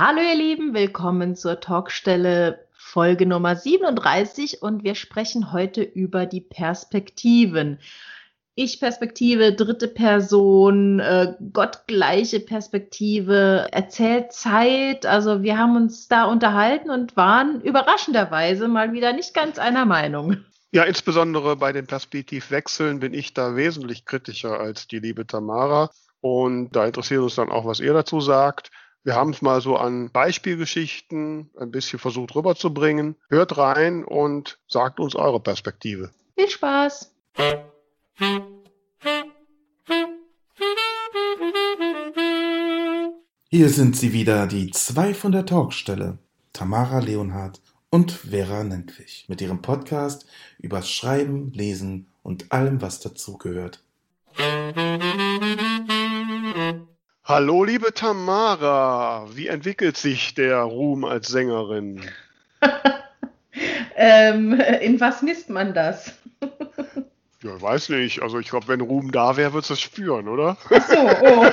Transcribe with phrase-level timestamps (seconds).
[0.00, 6.40] Hallo ihr Lieben, willkommen zur Talkstelle Folge Nummer 37 und wir sprechen heute über die
[6.40, 7.80] Perspektiven.
[8.54, 15.04] Ich-Perspektive, dritte Person, äh, gottgleiche Perspektive, erzählt Zeit.
[15.04, 20.36] Also wir haben uns da unterhalten und waren überraschenderweise mal wieder nicht ganz einer Meinung.
[20.70, 25.90] Ja, insbesondere bei den Perspektivwechseln bin ich da wesentlich kritischer als die liebe Tamara.
[26.20, 28.70] Und da interessiert uns dann auch, was ihr dazu sagt.
[29.04, 33.16] Wir haben es mal so an Beispielgeschichten ein bisschen versucht rüberzubringen.
[33.28, 36.10] Hört rein und sagt uns eure Perspektive.
[36.36, 37.12] Viel Spaß!
[43.50, 46.18] Hier sind sie wieder, die zwei von der Talkstelle,
[46.52, 50.26] Tamara Leonhardt und Vera Nentwich, mit ihrem Podcast
[50.58, 53.82] über Schreiben, Lesen und allem, was dazugehört.
[57.28, 59.26] Hallo, liebe Tamara.
[59.34, 62.00] Wie entwickelt sich der Ruhm als Sängerin?
[63.96, 66.14] ähm, in was misst man das?
[67.42, 68.22] ja, weiß nicht.
[68.22, 70.56] Also ich glaube, wenn Ruhm da wäre, würdest du es spüren, oder?
[70.70, 71.44] Ach so, oh.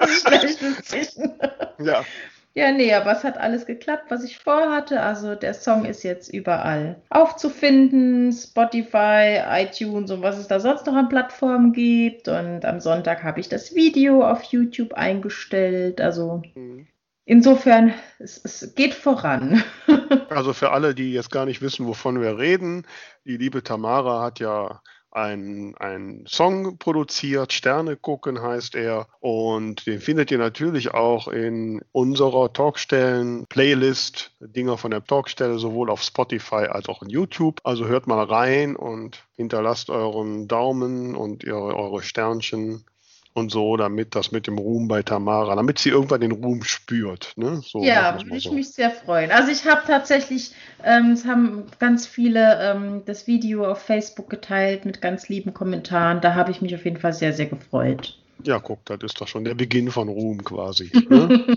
[0.00, 1.32] das ist schlechtes Zeichen.
[1.78, 2.04] Ja.
[2.52, 5.00] Ja, nee, aber es hat alles geklappt, was ich vorhatte.
[5.00, 10.94] Also der Song ist jetzt überall aufzufinden, Spotify, iTunes und was es da sonst noch
[10.94, 12.26] an Plattformen gibt.
[12.26, 16.00] Und am Sonntag habe ich das Video auf YouTube eingestellt.
[16.00, 16.88] Also mhm.
[17.24, 19.62] insofern, es, es geht voran.
[20.28, 22.84] also für alle, die jetzt gar nicht wissen, wovon wir reden,
[23.24, 24.82] die liebe Tamara hat ja
[25.12, 29.08] ein, ein Song produziert, Sterne gucken heißt er.
[29.20, 36.02] Und den findet ihr natürlich auch in unserer Talkstellen-Playlist, Dinger von der Talkstelle, sowohl auf
[36.02, 37.60] Spotify als auch in YouTube.
[37.64, 42.84] Also hört mal rein und hinterlasst euren Daumen und ihre, eure Sternchen
[43.32, 47.32] und so, damit das mit dem Ruhm bei Tamara, damit sie irgendwann den Ruhm spürt.
[47.36, 47.60] Ne?
[47.64, 48.52] So, ja, würde ich so.
[48.52, 49.30] mich sehr freuen.
[49.30, 50.52] Also ich habe tatsächlich,
[50.84, 56.20] ähm, es haben ganz viele ähm, das Video auf Facebook geteilt mit ganz lieben Kommentaren.
[56.20, 58.18] Da habe ich mich auf jeden Fall sehr, sehr gefreut.
[58.42, 60.90] Ja, guck, das ist doch schon der Beginn von Ruhm quasi.
[61.10, 61.56] Ne?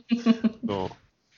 [0.63, 0.89] so.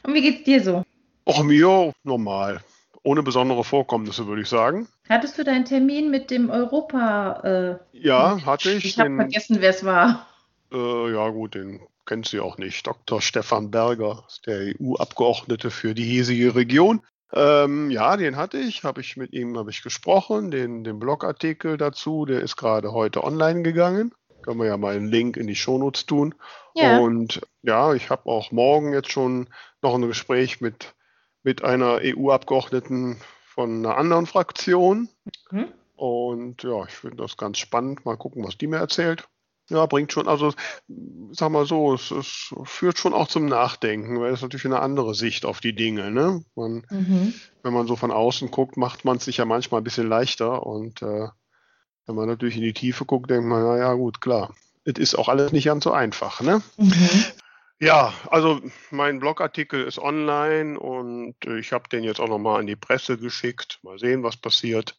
[0.04, 0.84] Und wie geht's dir so?
[1.26, 2.62] Ach, mir normal.
[3.06, 4.88] Ohne besondere Vorkommnisse, würde ich sagen.
[5.08, 7.80] Hattest du deinen Termin mit dem Europa?
[7.94, 8.84] Äh, ja, hatte ich.
[8.84, 10.26] Ich habe vergessen, wer es war.
[10.74, 12.88] Äh, ja, gut, den kennt sie auch nicht.
[12.88, 13.22] Dr.
[13.22, 17.02] Stefan Berger, der EU-Abgeordnete für die hiesige Region.
[17.32, 21.78] Ähm, ja, den hatte ich, habe ich mit ihm habe ich gesprochen, den, den Blogartikel
[21.78, 24.16] dazu, der ist gerade heute online gegangen.
[24.42, 26.34] Können wir ja mal einen Link in die Shownotes tun.
[26.74, 26.98] Ja.
[26.98, 29.50] Und ja, ich habe auch morgen jetzt schon
[29.84, 30.96] noch ein Gespräch mit,
[31.46, 35.08] mit einer EU-Abgeordneten von einer anderen Fraktion.
[35.52, 35.68] Mhm.
[35.96, 38.04] Und ja, ich finde das ganz spannend.
[38.04, 39.30] Mal gucken, was die mir erzählt.
[39.70, 40.54] Ja, bringt schon, also
[41.32, 45.16] sag mal so, es, es führt schon auch zum Nachdenken, weil es natürlich eine andere
[45.16, 46.12] Sicht auf die Dinge.
[46.12, 46.44] Ne?
[46.56, 47.34] Man, mhm.
[47.64, 50.66] Wenn man so von außen guckt, macht man es sich ja manchmal ein bisschen leichter.
[50.66, 51.28] Und äh,
[52.08, 55.30] wenn man natürlich in die Tiefe guckt, denkt man, naja, gut, klar, es ist auch
[55.30, 56.42] alles nicht ganz so einfach.
[56.42, 56.62] Ne?
[56.78, 57.26] Mhm.
[57.80, 62.78] Ja, also mein Blogartikel ist online und ich habe den jetzt auch nochmal an die
[62.78, 63.80] Presse geschickt.
[63.84, 64.98] Mal sehen, was passiert.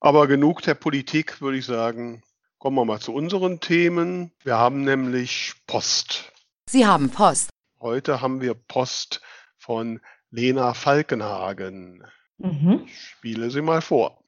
[0.00, 2.22] Aber genug der Politik, würde ich sagen.
[2.58, 4.32] Kommen wir mal zu unseren Themen.
[4.42, 6.32] Wir haben nämlich Post.
[6.68, 7.50] Sie haben Post.
[7.80, 9.22] Heute haben wir Post
[9.56, 10.00] von
[10.30, 12.04] Lena Falkenhagen.
[12.38, 12.82] Mhm.
[12.86, 14.22] Ich spiele sie mal vor.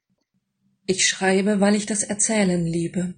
[0.86, 3.14] Ich schreibe, weil ich das Erzählen liebe.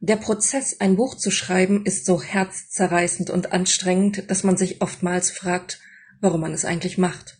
[0.00, 5.30] Der Prozess, ein Buch zu schreiben, ist so herzzerreißend und anstrengend, dass man sich oftmals
[5.30, 5.80] fragt,
[6.20, 7.38] warum man es eigentlich macht.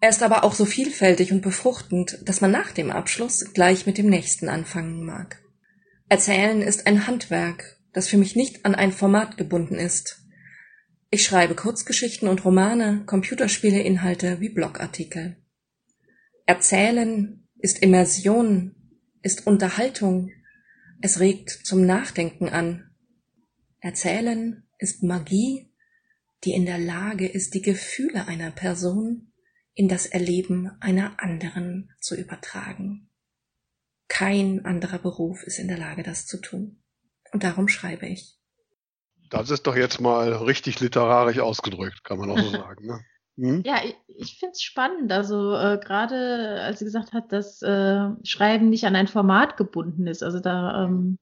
[0.00, 3.98] Er ist aber auch so vielfältig und befruchtend, dass man nach dem Abschluss gleich mit
[3.98, 5.42] dem nächsten anfangen mag.
[6.08, 10.22] Erzählen ist ein Handwerk, das für mich nicht an ein Format gebunden ist.
[11.10, 15.36] Ich schreibe Kurzgeschichten und Romane, Computerspieleinhalte wie Blogartikel.
[16.46, 18.74] Erzählen ist Immersion,
[19.22, 20.30] ist Unterhaltung,
[21.02, 22.90] es regt zum Nachdenken an.
[23.80, 25.72] Erzählen ist Magie,
[26.44, 29.32] die in der Lage ist, die Gefühle einer Person
[29.74, 33.08] in das Erleben einer anderen zu übertragen.
[34.08, 36.82] Kein anderer Beruf ist in der Lage, das zu tun.
[37.32, 38.36] Und darum schreibe ich.
[39.30, 42.86] Das ist doch jetzt mal richtig literarisch ausgedrückt, kann man auch so sagen.
[42.86, 43.04] Ne?
[43.40, 43.62] Hm?
[43.64, 45.10] Ja, ich, ich finde es spannend.
[45.10, 50.06] Also äh, gerade als sie gesagt hat, dass äh, Schreiben nicht an ein Format gebunden
[50.06, 50.22] ist.
[50.22, 51.18] Also da ähm,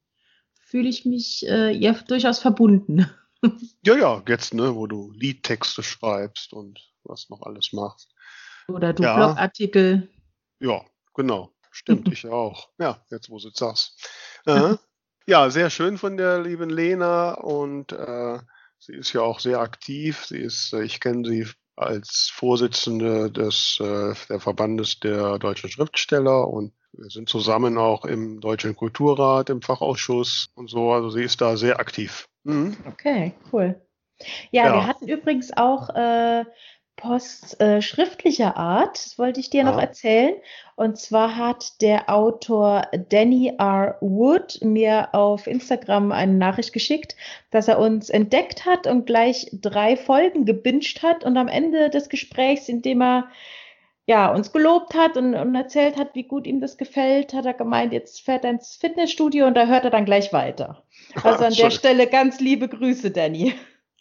[0.61, 3.09] fühle ich mich äh, ihr durchaus verbunden.
[3.87, 8.13] ja, ja, jetzt, ne, wo du Liedtexte schreibst und was noch alles machst.
[8.67, 9.15] Oder du ja.
[9.15, 10.09] Blogartikel.
[10.59, 10.85] Ja,
[11.15, 11.55] genau.
[11.71, 12.71] Stimmt, ich auch.
[12.79, 13.97] Ja, jetzt wo du es sagst.
[14.47, 14.77] Äh,
[15.27, 18.39] ja, sehr schön von der lieben Lena und äh,
[18.79, 20.25] sie ist ja auch sehr aktiv.
[20.25, 21.47] Sie ist, äh, ich kenne sie
[21.79, 28.41] als Vorsitzende des äh, der Verbandes der deutschen Schriftsteller und wir sind zusammen auch im
[28.41, 30.93] Deutschen Kulturrat, im Fachausschuss und so.
[30.93, 32.29] Also sie ist da sehr aktiv.
[32.45, 32.77] Mhm.
[32.87, 33.81] Okay, cool.
[34.51, 36.45] Ja, ja, wir hatten übrigens auch äh,
[36.99, 39.71] Post äh, schriftlicher Art, das wollte ich dir ja.
[39.71, 40.35] noch erzählen.
[40.77, 43.97] Und zwar hat der Autor Danny R.
[44.01, 47.17] Wood mir auf Instagram eine Nachricht geschickt,
[47.51, 52.09] dass er uns entdeckt hat und gleich drei Folgen gebinged hat und am Ende des
[52.09, 53.29] Gesprächs, in dem er
[54.07, 57.55] ja, uns gelobt hat und, und erzählt hat, wie gut ihm das gefällt, hat er
[57.55, 60.83] gemeint, jetzt fährt er ins Fitnessstudio und da hört er dann gleich weiter.
[61.23, 63.55] Also an der Stelle ganz liebe Grüße, Danny.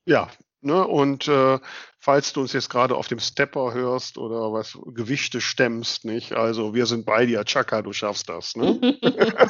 [0.05, 0.27] Ja,
[0.67, 1.59] Ne, und äh,
[1.97, 6.33] falls du uns jetzt gerade auf dem Stepper hörst oder was Gewichte stemmst, nicht?
[6.33, 8.57] Also wir sind bei dir, Chaka, du schaffst das.
[8.57, 8.77] Ne?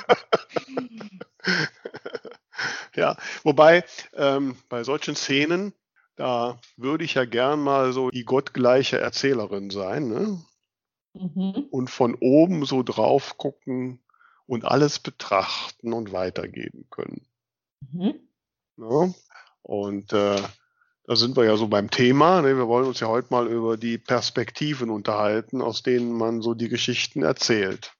[2.95, 3.83] ja, wobei
[4.13, 5.73] ähm, bei solchen Szenen,
[6.17, 10.45] da würde ich ja gern mal so die gottgleiche Erzählerin sein, ne?
[11.13, 11.65] Mhm.
[11.71, 14.03] Und von oben so drauf gucken
[14.45, 17.25] und alles betrachten und weitergeben können.
[17.91, 18.19] Mhm.
[18.77, 19.05] Ja?
[19.07, 19.15] Ne?
[19.63, 20.39] Und äh,
[21.07, 22.42] da sind wir ja so beim Thema.
[22.42, 22.57] Ne?
[22.57, 26.68] Wir wollen uns ja heute mal über die Perspektiven unterhalten, aus denen man so die
[26.68, 27.94] Geschichten erzählt.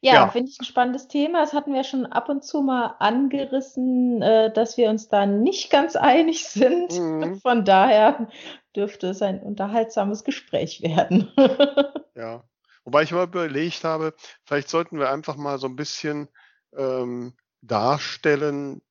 [0.00, 0.28] Ja, ja.
[0.28, 1.40] finde ich ein spannendes Thema.
[1.40, 5.70] Das hatten wir schon ab und zu mal angerissen, äh, dass wir uns da nicht
[5.70, 6.98] ganz einig sind.
[6.98, 7.38] Mhm.
[7.42, 8.28] Von daher
[8.74, 11.30] dürfte es ein unterhaltsames Gespräch werden.
[12.14, 12.44] ja.
[12.84, 14.14] Wobei ich mal überlegt habe,
[14.44, 16.28] vielleicht sollten wir einfach mal so ein bisschen
[16.76, 18.82] ähm, darstellen,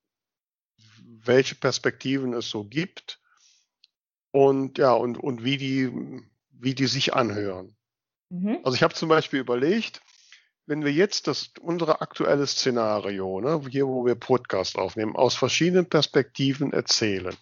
[1.04, 3.19] welche Perspektiven es so gibt
[4.33, 5.91] und ja, und, und wie die,
[6.51, 7.75] wie die sich anhören.
[8.30, 8.57] Mhm.
[8.63, 10.01] Also ich habe zum Beispiel überlegt,
[10.65, 15.88] wenn wir jetzt das, unsere aktuelle Szenario, ne, hier wo wir Podcast aufnehmen, aus verschiedenen
[15.88, 17.35] Perspektiven erzählen.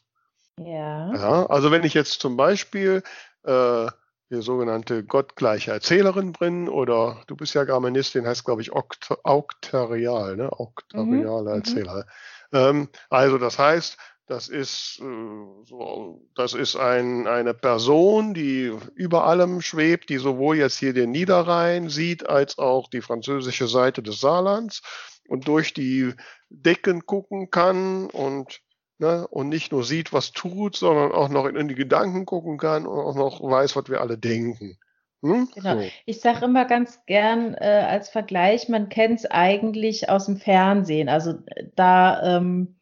[0.58, 1.14] Ja.
[1.14, 3.04] ja also wenn ich jetzt zum Beispiel
[3.44, 3.88] äh,
[4.30, 10.36] die sogenannte gottgleiche Erzählerin bin oder du bist ja Germanistin, heißt glaube ich Okt Aukterial,
[10.36, 10.52] ne?
[10.52, 11.58] Aukterialer mhm.
[11.58, 12.06] Erzähler.
[12.52, 13.98] Ähm, also das heißt,
[14.32, 20.56] das ist, äh, so, das ist ein, eine Person, die über allem schwebt, die sowohl
[20.56, 24.84] jetzt hier den Niederrhein sieht, als auch die französische Seite des Saarlands
[25.28, 26.14] und durch die
[26.50, 28.62] Decken gucken kann und,
[29.00, 32.58] ne, und nicht nur sieht, was tut, sondern auch noch in, in die Gedanken gucken
[32.58, 34.78] kann und auch noch weiß, was wir alle denken.
[35.24, 35.50] Hm?
[35.54, 35.82] Genau.
[35.82, 35.90] So.
[36.06, 41.10] Ich sage immer ganz gern äh, als Vergleich, man kennt es eigentlich aus dem Fernsehen.
[41.10, 42.78] Also äh, da ähm,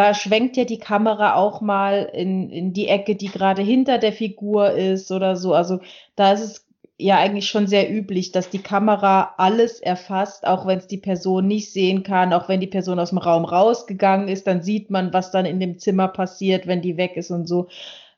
[0.00, 4.14] da schwenkt ja die Kamera auch mal in, in die Ecke, die gerade hinter der
[4.14, 5.52] Figur ist oder so.
[5.52, 5.80] Also
[6.16, 6.66] da ist es
[6.96, 11.46] ja eigentlich schon sehr üblich, dass die Kamera alles erfasst, auch wenn es die Person
[11.46, 15.12] nicht sehen kann, auch wenn die Person aus dem Raum rausgegangen ist, dann sieht man,
[15.12, 17.68] was dann in dem Zimmer passiert, wenn die weg ist und so.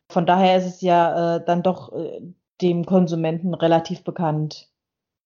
[0.08, 2.20] Von daher ist es ja äh, dann doch äh,
[2.60, 4.68] dem Konsumenten relativ bekannt.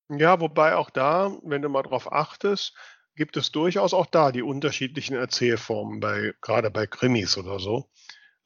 [0.08, 2.74] Ja, wobei auch da, wenn du mal drauf achtest,
[3.16, 7.88] gibt es durchaus auch da die unterschiedlichen Erzählformen, bei, gerade bei Krimis oder so.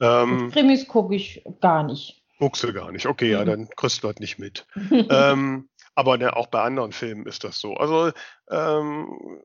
[0.00, 2.22] Ähm, Krimis gucke ich gar nicht.
[2.38, 3.06] Guckst du gar nicht.
[3.06, 3.32] Okay, mhm.
[3.32, 4.66] ja, dann kriegst du das nicht mit.
[5.10, 7.74] ähm, aber ne, auch bei anderen Filmen ist das so.
[7.74, 8.12] Also
[8.50, 9.42] ähm,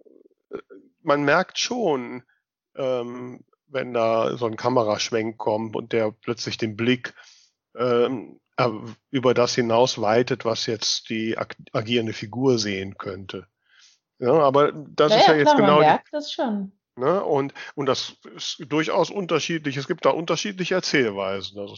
[1.02, 2.24] man merkt schon,
[2.76, 7.14] ähm, wenn da so ein Kameraschwenk kommt und der plötzlich den Blick
[7.78, 8.40] ähm,
[9.12, 11.38] über das hinaus weitet, was jetzt die
[11.74, 13.48] agierende Figur sehen könnte.
[14.20, 15.74] Ja, aber das ja, ist ja, jetzt klar, genau.
[15.74, 16.72] Man merkt das schon.
[16.96, 17.24] Ne?
[17.24, 19.78] Und, und das ist durchaus unterschiedlich.
[19.78, 21.60] Es gibt da unterschiedliche Erzählweisen.
[21.60, 21.76] Also,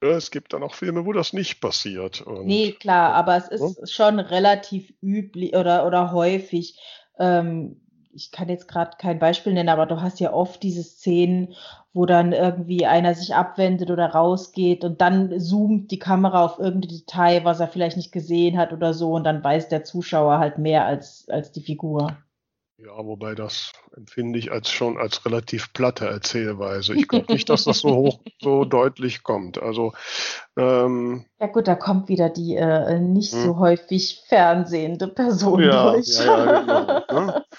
[0.00, 2.20] es gibt dann auch Filme, wo das nicht passiert.
[2.20, 3.86] Und, nee, klar, aber es ist ja?
[3.86, 6.78] schon relativ üblich oder, oder häufig.
[7.18, 7.81] Ähm,
[8.14, 11.54] ich kann jetzt gerade kein Beispiel nennen, aber du hast ja oft diese Szenen,
[11.92, 16.90] wo dann irgendwie einer sich abwendet oder rausgeht und dann zoomt die Kamera auf irgendein
[16.90, 20.58] Detail, was er vielleicht nicht gesehen hat oder so und dann weiß der Zuschauer halt
[20.58, 22.16] mehr als, als die Figur.
[22.78, 26.94] Ja, wobei das empfinde ich als schon als relativ platte Erzählweise.
[26.94, 29.62] Ich glaube nicht, dass das so hoch, so deutlich kommt.
[29.62, 29.92] Also
[30.56, 33.42] ähm, ja gut, da kommt wieder die äh, nicht hm.
[33.42, 36.08] so häufig fernsehende Person ja, durch.
[36.08, 37.44] Ja, ja, genau, ne?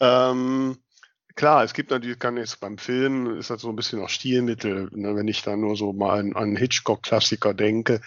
[0.00, 0.76] ähm,
[1.36, 4.88] Klar, es gibt natürlich, kann jetzt beim Film, ist das so ein bisschen noch Stilmittel,
[4.92, 8.00] ne, wenn ich da nur so mal an, an Hitchcock-Klassiker denke,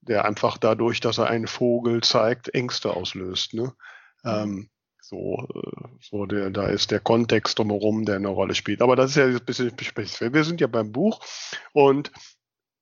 [0.00, 3.54] der einfach dadurch, dass er einen Vogel zeigt, Ängste auslöst.
[3.54, 3.72] Ne?
[4.24, 4.30] Mhm.
[4.30, 4.70] Ähm,
[5.00, 8.82] so, äh, so der, da ist der Kontext drumherum, der eine Rolle spielt.
[8.82, 10.32] Aber das ist ja ein bisschen speziell.
[10.32, 11.24] Wir sind ja beim Buch
[11.72, 12.10] und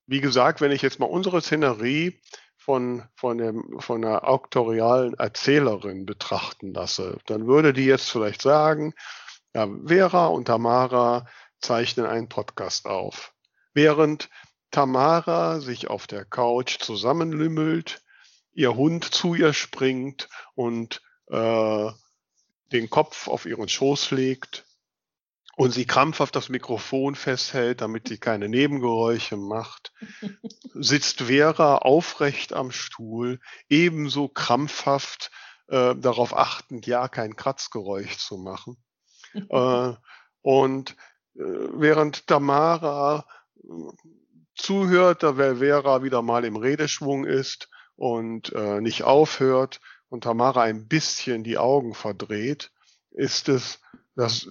[0.07, 2.21] wie gesagt, wenn ich jetzt mal unsere Szenerie
[2.61, 8.95] von, von, dem, von einer auktorialen Erzählerin betrachten lasse, dann würde die jetzt vielleicht sagen,
[9.55, 11.27] ja, Vera und Tamara
[11.61, 13.33] zeichnen einen Podcast auf.
[13.73, 14.29] Während
[14.71, 18.03] Tamara sich auf der Couch zusammenlümmelt,
[18.53, 21.91] ihr Hund zu ihr springt und äh,
[22.73, 24.67] den Kopf auf ihren Schoß legt
[25.61, 29.93] und sie krampfhaft das Mikrofon festhält, damit sie keine Nebengeräusche macht,
[30.73, 35.31] sitzt Vera aufrecht am Stuhl, ebenso krampfhaft
[35.69, 38.79] äh, darauf achtend, ja kein Kratzgeräusch zu machen.
[39.35, 39.93] äh,
[40.41, 40.97] und
[41.35, 41.43] äh,
[41.75, 43.27] während Tamara
[43.57, 43.69] äh,
[44.55, 50.89] zuhört, da Vera wieder mal im Redeschwung ist und äh, nicht aufhört und Tamara ein
[50.89, 52.73] bisschen die Augen verdreht,
[53.11, 53.83] ist es,
[54.17, 54.49] dass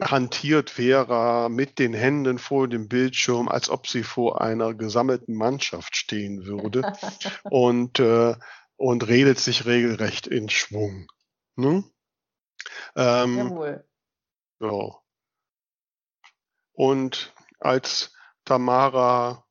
[0.00, 5.96] hantiert Vera mit den Händen vor dem Bildschirm, als ob sie vor einer gesammelten Mannschaft
[5.96, 6.92] stehen würde
[7.44, 8.34] und, äh,
[8.76, 11.06] und redet sich regelrecht in Schwung.
[11.56, 11.84] Ne?
[12.96, 13.84] Ähm, Jawohl.
[14.58, 15.00] So.
[16.72, 18.12] Und als
[18.44, 19.44] Tamara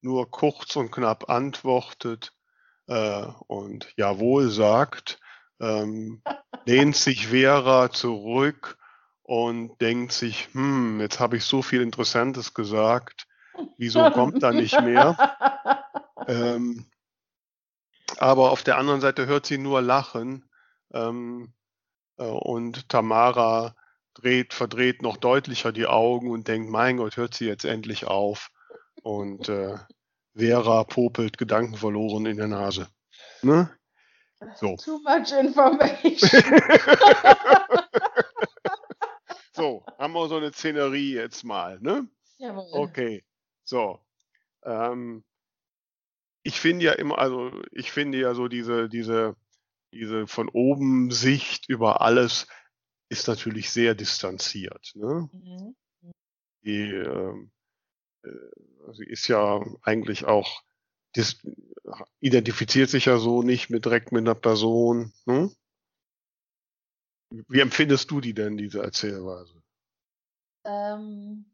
[0.00, 2.32] nur kurz und knapp antwortet
[2.86, 5.18] äh, und Jawohl sagt,
[5.60, 6.22] ähm,
[6.66, 8.77] lehnt sich Vera zurück
[9.28, 13.26] und denkt sich, hm, jetzt habe ich so viel Interessantes gesagt,
[13.76, 15.36] wieso kommt da nicht mehr?
[16.26, 16.86] ähm,
[18.16, 20.48] aber auf der anderen Seite hört sie nur Lachen
[20.94, 21.52] ähm,
[22.16, 23.74] äh, und Tamara
[24.14, 28.48] dreht, verdreht noch deutlicher die Augen und denkt, mein Gott, hört sie jetzt endlich auf.
[29.02, 29.76] Und äh,
[30.34, 32.88] Vera popelt gedankenverloren in der Nase.
[33.42, 33.70] Ne?
[34.54, 34.76] So.
[34.76, 36.40] Too much information.
[39.68, 42.08] So, haben wir so eine Szenerie jetzt mal, ne?
[42.38, 42.70] Jawohl.
[42.72, 43.24] Okay,
[43.64, 44.00] so.
[44.62, 45.24] Ähm,
[46.42, 49.36] ich finde ja immer, also ich finde ja so diese, diese,
[49.92, 52.46] diese von oben Sicht über alles
[53.10, 54.92] ist natürlich sehr distanziert.
[54.94, 55.28] Ne?
[55.32, 55.76] Mhm.
[56.62, 57.50] Die, ähm,
[58.22, 60.62] äh, sie ist ja eigentlich auch,
[62.20, 65.12] identifiziert sich ja so nicht mit direkt mit einer Person.
[65.26, 65.50] Ne?
[67.48, 69.57] Wie empfindest du die denn, diese Erzählweise?
[70.68, 71.46] Ähm,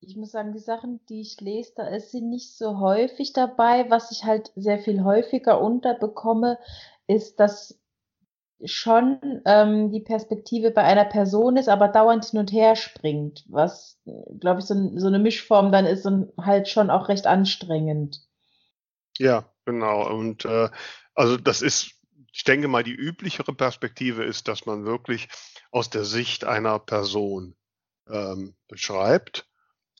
[0.00, 3.88] ich muss sagen, die Sachen, die ich lese, da sie nicht so häufig dabei.
[3.88, 6.58] Was ich halt sehr viel häufiger unterbekomme,
[7.06, 7.78] ist, dass
[8.64, 14.00] schon ähm, die Perspektive bei einer Person ist, aber dauernd hin und her springt, was,
[14.38, 18.20] glaube ich, so, so, eine Mischform dann ist und halt schon auch recht anstrengend.
[19.18, 20.08] Ja, genau.
[20.08, 20.68] Und äh,
[21.14, 21.96] also das ist
[22.32, 25.28] ich denke mal, die üblichere Perspektive ist, dass man wirklich
[25.70, 27.54] aus der Sicht einer Person
[28.08, 29.48] ähm, beschreibt.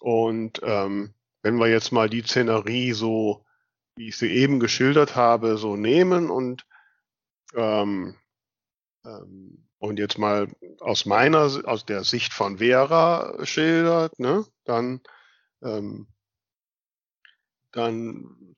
[0.00, 3.44] Und ähm, wenn wir jetzt mal die Szenerie so,
[3.97, 6.66] wie ich sie eben geschildert habe, so nehmen und
[7.54, 8.16] ähm,
[9.04, 15.00] ähm, und jetzt mal aus meiner, aus der Sicht von Vera schildert, ne, dann,
[15.61, 16.06] ähm,
[17.73, 18.54] dann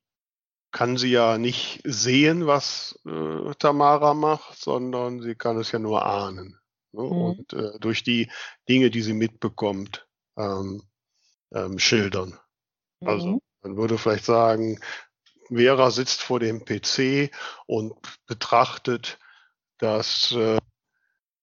[0.70, 6.04] kann sie ja nicht sehen, was äh, Tamara macht, sondern sie kann es ja nur
[6.04, 6.58] ahnen.
[6.94, 7.02] Ne?
[7.02, 7.12] Mhm.
[7.12, 8.30] Und äh, durch die
[8.68, 10.82] Dinge, die sie mitbekommt, ähm,
[11.52, 12.38] ähm, schildern.
[13.00, 13.40] Also mhm.
[13.62, 14.80] man würde vielleicht sagen,
[15.48, 17.30] Vera sitzt vor dem PC
[17.66, 17.94] und
[18.26, 19.18] betrachtet
[19.78, 20.58] das äh,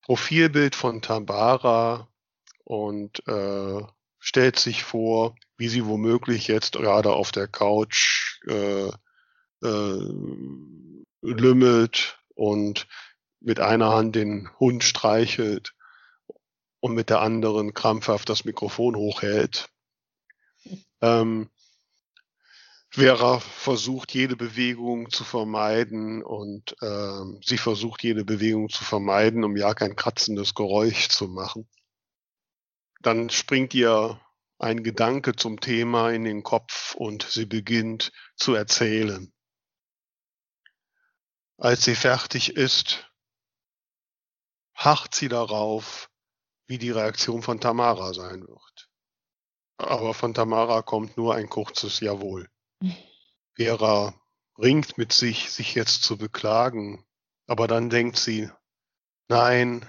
[0.02, 2.08] Profilbild von Tamara
[2.64, 3.82] und äh,
[4.20, 8.88] stellt sich vor, wie sie womöglich jetzt gerade auf der Couch äh,
[9.64, 10.00] äh,
[11.22, 12.88] lümmelt und
[13.42, 15.74] mit einer Hand den Hund streichelt
[16.80, 19.70] und mit der anderen krampfhaft das Mikrofon hochhält.
[21.02, 21.50] Ähm,
[22.90, 29.56] Vera versucht jede Bewegung zu vermeiden und ähm, sie versucht jede Bewegung zu vermeiden, um
[29.56, 31.70] ja kein kratzendes Geräusch zu machen.
[33.02, 34.20] Dann springt ihr
[34.60, 39.34] ein Gedanke zum Thema in den Kopf und sie beginnt zu erzählen.
[41.58, 43.11] Als sie fertig ist,
[44.74, 46.10] harrt sie darauf,
[46.68, 48.90] wie die Reaktion von Tamara sein wird.
[49.78, 52.50] Aber von Tamara kommt nur ein kurzes Jawohl.
[53.56, 54.14] Vera
[54.58, 57.06] ringt mit sich, sich jetzt zu beklagen,
[57.48, 58.50] aber dann denkt sie,
[59.28, 59.88] nein,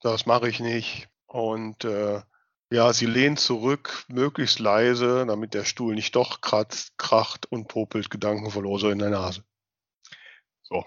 [0.00, 1.08] das mache ich nicht.
[1.26, 2.22] Und äh,
[2.70, 8.10] ja, sie lehnt zurück, möglichst leise, damit der Stuhl nicht doch kratzt, kracht und popelt
[8.10, 9.44] gedankenverloser in der Nase.
[10.62, 10.84] So,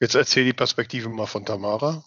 [0.00, 2.04] Jetzt erzähl die Perspektive mal von Tamara.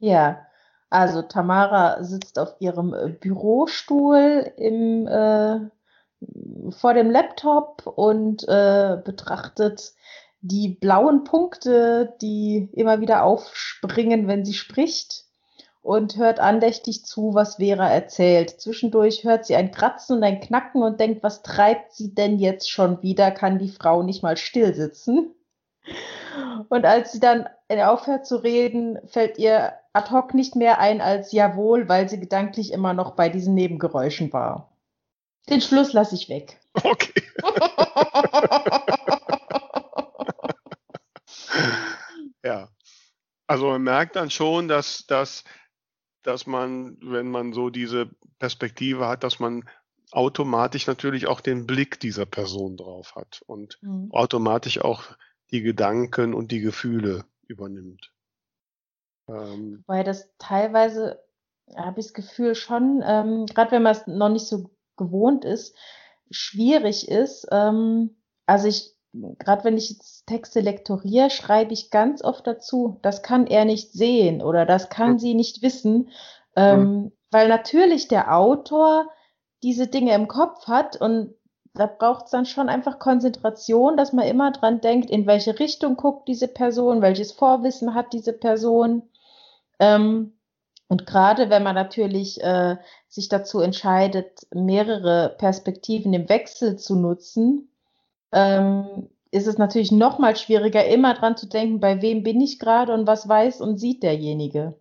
[0.00, 0.46] Ja,
[0.90, 5.60] also Tamara sitzt auf ihrem äh, Bürostuhl im, äh,
[6.70, 9.92] vor dem Laptop und äh, betrachtet
[10.40, 15.26] die blauen Punkte, die immer wieder aufspringen, wenn sie spricht.
[15.82, 18.50] und hört andächtig zu, was Vera erzählt.
[18.60, 22.70] Zwischendurch hört sie ein Kratzen und ein Knacken und denkt, was treibt sie denn jetzt
[22.70, 23.30] schon wieder?
[23.30, 25.34] Kann die Frau nicht mal still sitzen?
[26.68, 31.32] Und als sie dann aufhört zu reden, fällt ihr ad hoc nicht mehr ein als
[31.32, 34.72] jawohl, weil sie gedanklich immer noch bei diesen Nebengeräuschen war.
[35.48, 36.60] Den Schluss lasse ich weg.
[36.74, 37.24] Okay.
[42.44, 42.68] ja.
[43.46, 45.42] Also man merkt dann schon, dass, dass,
[46.22, 49.68] dass man, wenn man so diese Perspektive hat, dass man
[50.12, 54.12] automatisch natürlich auch den Blick dieser Person drauf hat und mhm.
[54.12, 55.02] automatisch auch
[55.50, 58.12] die Gedanken und die Gefühle übernimmt.
[59.30, 61.22] Ähm, Weil das teilweise,
[61.76, 65.76] habe ich das Gefühl, schon, ähm, gerade wenn man es noch nicht so gewohnt ist,
[66.30, 67.46] schwierig ist.
[67.50, 73.22] Ähm, also ich, gerade wenn ich jetzt Texte lektoriere, schreibe ich ganz oft dazu, das
[73.22, 75.18] kann er nicht sehen oder das kann mhm.
[75.18, 76.10] sie nicht wissen.
[76.56, 77.12] Ähm, mhm.
[77.30, 79.08] Weil natürlich der Autor
[79.62, 81.34] diese Dinge im Kopf hat und
[81.74, 85.96] da braucht es dann schon einfach Konzentration, dass man immer dran denkt, in welche Richtung
[85.96, 89.02] guckt diese Person, welches Vorwissen hat diese Person.
[89.80, 90.34] Ähm,
[90.86, 92.76] und gerade wenn man natürlich äh,
[93.08, 97.72] sich dazu entscheidet, mehrere Perspektiven im Wechsel zu nutzen,
[98.32, 102.58] ähm, ist es natürlich noch mal schwieriger, immer dran zu denken, bei wem bin ich
[102.58, 104.80] gerade und was weiß und sieht derjenige.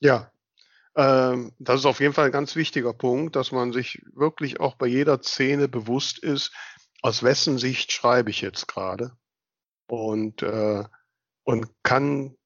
[0.00, 0.32] Ja,
[0.96, 4.74] ähm, das ist auf jeden Fall ein ganz wichtiger Punkt, dass man sich wirklich auch
[4.76, 6.52] bei jeder Szene bewusst ist,
[7.02, 9.12] aus wessen Sicht schreibe ich jetzt gerade
[9.86, 10.84] und, äh,
[11.44, 12.36] und kann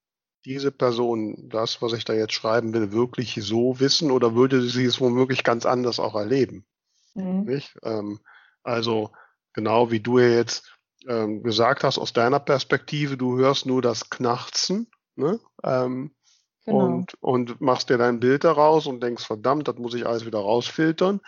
[0.44, 4.84] diese Person das, was ich da jetzt schreiben will, wirklich so wissen oder würde sie
[4.84, 6.66] es womöglich ganz anders auch erleben?
[7.14, 7.62] Mhm.
[7.82, 8.20] Ähm,
[8.62, 9.10] also
[9.52, 10.70] genau wie du ja jetzt
[11.06, 14.90] ähm, gesagt hast, aus deiner Perspektive, du hörst nur das Knarzen.
[15.16, 15.38] Ne?
[15.62, 16.14] Ähm,
[16.64, 16.84] Genau.
[16.86, 20.38] Und, und machst dir dein Bild daraus und denkst, verdammt, das muss ich alles wieder
[20.38, 21.20] rausfiltern.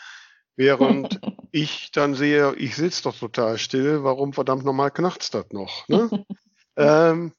[0.57, 1.21] Während
[1.53, 5.87] ich dann sehe, ich sitze doch total still, warum verdammt nochmal knarzt das noch?
[5.89, 6.09] Ne?
[6.77, 7.33] ähm,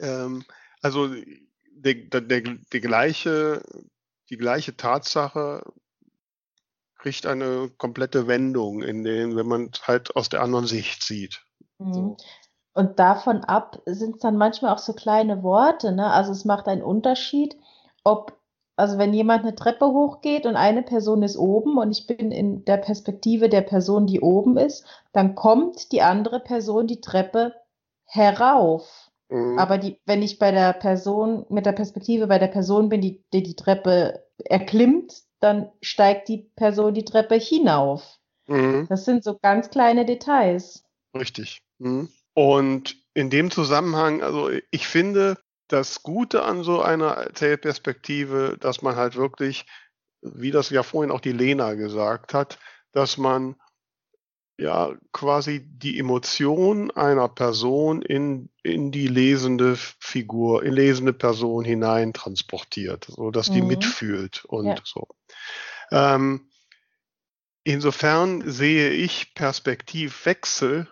[0.00, 0.44] ähm,
[0.82, 1.08] also
[1.70, 2.40] der, der, der,
[2.72, 3.62] die, gleiche,
[4.30, 5.62] die gleiche Tatsache
[6.96, 11.42] kriegt eine komplette Wendung, in den, wenn man es halt aus der anderen Sicht sieht.
[11.78, 11.92] Mhm.
[11.92, 12.16] So.
[12.74, 16.12] Und davon ab sind es dann manchmal auch so kleine Worte, ne?
[16.12, 17.56] Also es macht einen Unterschied,
[18.04, 18.38] ob,
[18.76, 22.64] also wenn jemand eine Treppe hochgeht und eine Person ist oben und ich bin in
[22.64, 27.52] der Perspektive der Person, die oben ist, dann kommt die andere Person die Treppe
[28.04, 29.07] herauf.
[29.30, 29.58] Mhm.
[29.58, 33.24] Aber die, wenn ich bei der Person, mit der Perspektive bei der Person bin, die
[33.32, 38.18] die, die Treppe erklimmt, dann steigt die Person die Treppe hinauf.
[38.46, 38.86] Mhm.
[38.88, 40.84] Das sind so ganz kleine Details.
[41.14, 41.62] Richtig.
[41.78, 42.08] Mhm.
[42.34, 45.38] Und in dem Zusammenhang, also ich finde
[45.68, 49.66] das Gute an so einer Erzählperspektive, dass man halt wirklich,
[50.22, 52.58] wie das ja vorhin auch die Lena gesagt hat,
[52.92, 53.56] dass man
[54.58, 62.12] ja quasi die Emotion einer Person in, in die lesende Figur, in lesende Person hinein
[62.12, 63.68] transportiert, so dass die mhm.
[63.68, 64.76] mitfühlt und ja.
[64.84, 65.08] so.
[65.92, 66.50] Ähm,
[67.62, 70.88] insofern sehe ich Perspektivwechsel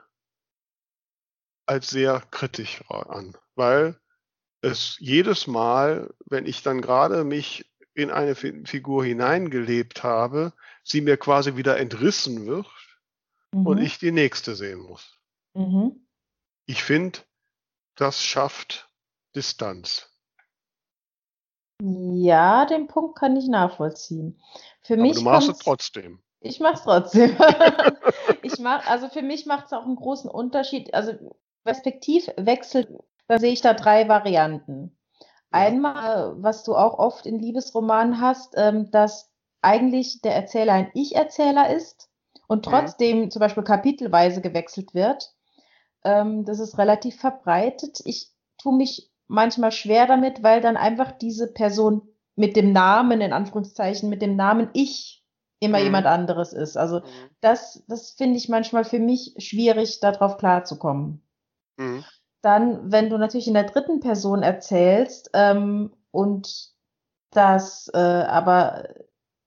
[1.66, 3.98] als sehr kritisch an, weil
[4.62, 10.52] es jedes Mal, wenn ich dann gerade mich in eine Figur hineingelebt habe,
[10.84, 12.66] sie mir quasi wieder entrissen wird
[13.60, 13.66] mhm.
[13.66, 15.18] und ich die nächste sehen muss.
[15.54, 16.06] Mhm.
[16.66, 17.20] Ich finde,
[17.94, 18.90] das schafft
[19.34, 20.10] Distanz.
[21.82, 24.40] Ja, den Punkt kann ich nachvollziehen.
[24.82, 26.22] Für Aber mich du machst es trotzdem.
[26.40, 27.36] Ich mache es trotzdem.
[28.42, 30.94] ich mach, also für mich macht es auch einen großen Unterschied.
[30.94, 31.12] Also
[31.64, 34.96] Perspektivwechsel, da sehe ich da drei Varianten.
[35.50, 39.30] Einmal, was du auch oft in Liebesromanen hast, ähm, dass
[39.62, 42.10] eigentlich der Erzähler ein Ich-Erzähler ist
[42.46, 45.32] und trotzdem zum Beispiel kapitelweise gewechselt wird.
[46.04, 48.00] Ähm, das ist relativ verbreitet.
[48.04, 53.32] Ich tue mich manchmal schwer damit, weil dann einfach diese Person mit dem Namen, in
[53.32, 55.24] Anführungszeichen, mit dem Namen Ich
[55.58, 55.84] immer mhm.
[55.84, 56.76] jemand anderes ist.
[56.76, 57.30] Also mhm.
[57.40, 61.22] das, das finde ich manchmal für mich schwierig, darauf klarzukommen.
[61.76, 62.04] Mhm.
[62.42, 66.70] Dann, wenn du natürlich in der dritten Person erzählst ähm, und
[67.30, 68.88] das äh, aber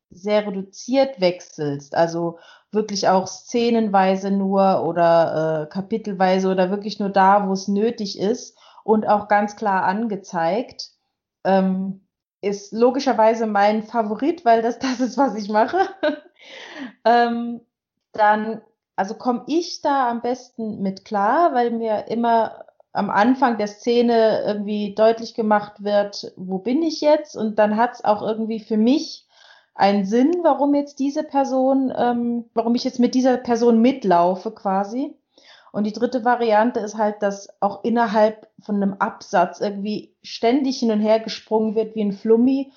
[0.10, 2.40] sehr reduziert wechselst, also
[2.72, 8.58] wirklich auch szenenweise nur oder äh, kapitelweise oder wirklich nur da, wo es nötig ist
[8.84, 10.90] und auch ganz klar angezeigt,
[11.44, 12.06] ähm,
[12.42, 15.80] ist logischerweise mein Favorit, weil das das ist, was ich mache.
[17.06, 17.62] ähm,
[18.12, 18.62] dann
[19.00, 24.44] also komme ich da am besten mit klar, weil mir immer am Anfang der Szene
[24.46, 27.38] irgendwie deutlich gemacht wird, wo bin ich jetzt?
[27.38, 29.26] Und dann hat es auch irgendwie für mich
[29.80, 35.16] einen Sinn, warum jetzt diese Person, ähm, warum ich jetzt mit dieser Person mitlaufe quasi.
[35.72, 40.92] Und die dritte Variante ist halt, dass auch innerhalb von einem Absatz irgendwie ständig hin
[40.92, 42.74] und her gesprungen wird wie ein Flummi.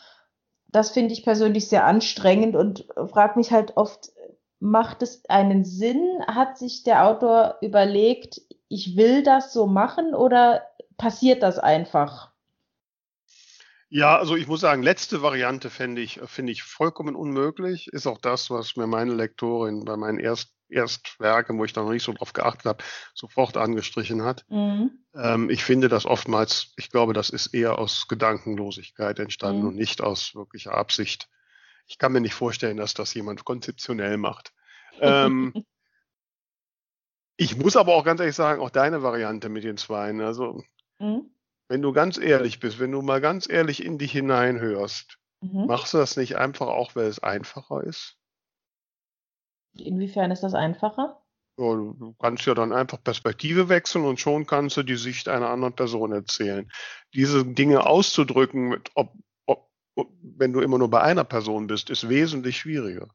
[0.68, 4.12] Das finde ich persönlich sehr anstrengend und frage mich halt oft,
[4.60, 6.24] macht es einen Sinn?
[6.26, 10.62] Hat sich der Autor überlegt, ich will das so machen oder
[10.98, 12.31] passiert das einfach?
[13.94, 17.88] Ja, also ich muss sagen, letzte Variante finde ich, finde ich vollkommen unmöglich.
[17.88, 21.90] Ist auch das, was mir meine Lektorin bei meinen Erst, Erstwerken, wo ich da noch
[21.90, 24.46] nicht so drauf geachtet habe, sofort angestrichen hat.
[24.48, 25.04] Mhm.
[25.14, 29.68] Ähm, ich finde das oftmals, ich glaube, das ist eher aus Gedankenlosigkeit entstanden mhm.
[29.68, 31.28] und nicht aus wirklicher Absicht.
[31.86, 34.54] Ich kann mir nicht vorstellen, dass das jemand konzeptionell macht.
[35.00, 35.52] Ähm,
[37.36, 40.62] ich muss aber auch ganz ehrlich sagen, auch deine Variante mit den Zweien, also
[40.98, 41.30] mhm.
[41.68, 45.66] Wenn du ganz ehrlich bist, wenn du mal ganz ehrlich in dich hineinhörst, mhm.
[45.66, 48.18] machst du das nicht einfach auch, weil es einfacher ist?
[49.74, 51.22] Inwiefern ist das einfacher?
[51.58, 55.48] Ja, du kannst ja dann einfach Perspektive wechseln und schon kannst du die Sicht einer
[55.48, 56.70] anderen Person erzählen.
[57.14, 59.12] Diese Dinge auszudrücken, mit, ob,
[59.46, 63.08] ob, ob, wenn du immer nur bei einer Person bist, ist wesentlich schwieriger.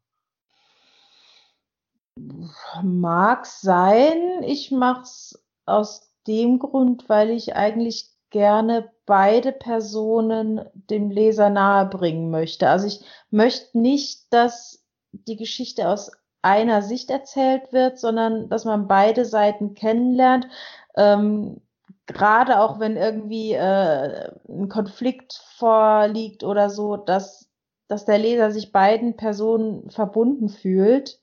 [2.83, 4.43] Mag sein.
[4.43, 12.29] Ich mache es aus dem Grund, weil ich eigentlich gerne beide Personen dem Leser nahebringen
[12.29, 12.69] möchte.
[12.69, 16.11] Also ich möchte nicht, dass die Geschichte aus
[16.41, 20.47] einer Sicht erzählt wird, sondern dass man beide Seiten kennenlernt.
[20.95, 21.61] Ähm,
[22.05, 27.49] Gerade auch wenn irgendwie äh, ein Konflikt vorliegt oder so, dass,
[27.89, 31.19] dass der Leser sich beiden Personen verbunden fühlt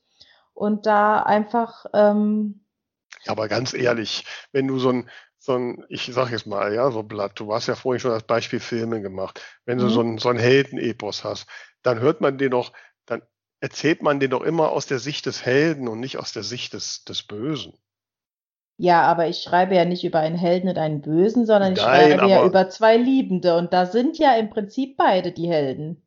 [0.53, 2.65] und da einfach ähm,
[3.25, 5.09] ja, aber ganz ehrlich, wenn du so ein,
[5.45, 8.23] so ein, ich sag jetzt mal, ja, so Blatt, du hast ja vorhin schon das
[8.23, 9.41] Beispiel Filme gemacht.
[9.65, 9.89] Wenn du mhm.
[9.89, 11.47] so ein, so ein Heldenepos hast,
[11.83, 12.73] dann hört man den doch,
[13.05, 13.21] dann
[13.59, 16.73] erzählt man den doch immer aus der Sicht des Helden und nicht aus der Sicht
[16.73, 17.73] des, des Bösen.
[18.77, 22.11] Ja, aber ich schreibe ja nicht über einen Helden und einen Bösen, sondern ich Nein,
[22.11, 26.01] schreibe ja über zwei Liebende und da sind ja im Prinzip beide die Helden.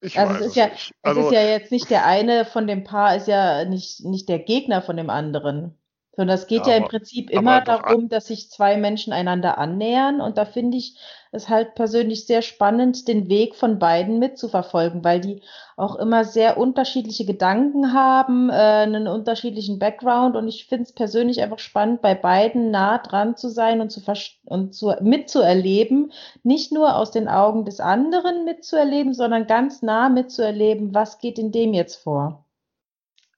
[0.00, 0.92] Ich also es ist ja, nicht.
[1.02, 4.28] Also, es ist ja jetzt nicht der eine von dem Paar ist ja nicht, nicht
[4.28, 5.78] der Gegner von dem anderen.
[6.16, 10.20] Sondern es geht ja, ja im Prinzip immer darum, dass sich zwei Menschen einander annähern.
[10.20, 10.96] Und da finde ich
[11.32, 15.42] es halt persönlich sehr spannend, den Weg von beiden mitzuverfolgen, weil die
[15.76, 20.36] auch immer sehr unterschiedliche Gedanken haben, äh, einen unterschiedlichen Background.
[20.36, 24.00] Und ich finde es persönlich einfach spannend, bei beiden nah dran zu sein und, zu,
[24.44, 26.12] und zu, mitzuerleben.
[26.44, 31.50] Nicht nur aus den Augen des anderen mitzuerleben, sondern ganz nah mitzuerleben, was geht in
[31.50, 32.44] dem jetzt vor.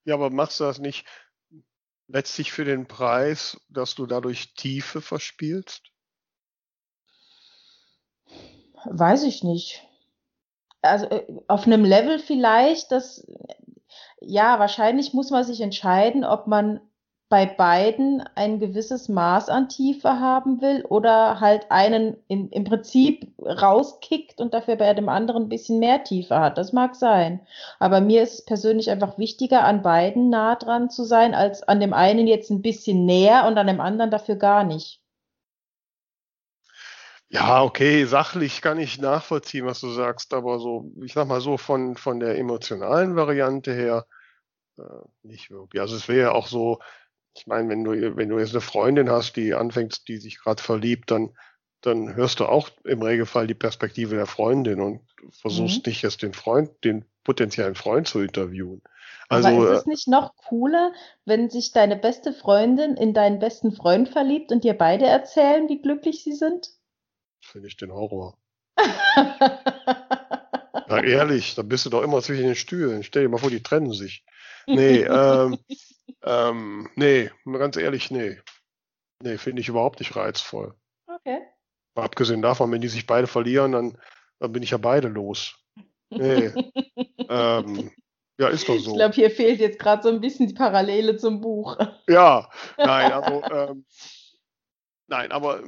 [0.05, 1.05] Ja, aber machst du das nicht
[2.09, 5.83] letztlich für den Preis, dass du dadurch Tiefe verspielst?
[8.85, 9.83] Weiß ich nicht.
[10.83, 13.27] Also äh, auf einem Level vielleicht, das
[14.21, 16.81] ja, wahrscheinlich muss man sich entscheiden, ob man
[17.29, 23.33] bei beiden ein gewisses Maß an Tiefe haben will oder halt einen in, im Prinzip
[23.41, 26.57] rauskickt und dafür bei dem anderen ein bisschen mehr Tiefe hat.
[26.57, 27.45] Das mag sein.
[27.81, 31.81] Aber mir ist es persönlich einfach wichtiger, an beiden nah dran zu sein, als an
[31.81, 35.01] dem einen jetzt ein bisschen näher und an dem anderen dafür gar nicht.
[37.29, 41.57] Ja, okay, sachlich kann ich nachvollziehen, was du sagst, aber so, ich sag mal so,
[41.59, 44.07] von, von der emotionalen Variante her,
[44.79, 44.83] äh,
[45.25, 45.81] nicht wirklich.
[45.81, 46.79] Also es wäre ja auch so,
[47.37, 50.62] ich meine, wenn du, wenn du jetzt eine Freundin hast, die anfängt, die sich gerade
[50.62, 51.37] verliebt, dann,
[51.81, 55.90] dann hörst du auch im Regelfall die Perspektive der Freundin und versuchst mhm.
[55.90, 58.83] nicht jetzt den Freund, den potenziellen Freund zu interviewen.
[59.29, 60.92] Also, Aber ist es nicht noch cooler,
[61.25, 65.83] wenn sich deine beste Freundin in deinen besten Freund verliebt und dir beide erzählen, wie
[65.83, 66.70] glücklich sie sind?
[67.40, 68.38] Finde ich den Horror.
[70.88, 73.03] Na ehrlich, da bist du doch immer zwischen den Stühlen.
[73.03, 74.25] Stell dir mal vor, die trennen sich.
[74.66, 75.59] Nee, ähm,
[76.22, 78.38] ähm, nee, ganz ehrlich, nee.
[79.22, 80.74] Nee, finde ich überhaupt nicht reizvoll.
[81.07, 81.40] Okay.
[81.94, 83.98] Mal abgesehen davon, wenn die sich beide verlieren, dann,
[84.38, 85.57] dann bin ich ja beide los.
[86.11, 86.52] Nee.
[87.29, 87.90] ähm,
[88.38, 88.90] ja, ist doch so.
[88.90, 91.76] Ich glaube, hier fehlt jetzt gerade so ein bisschen die Parallele zum Buch.
[92.09, 93.85] Ja, nein, also, ähm,
[95.09, 95.64] nein, aber,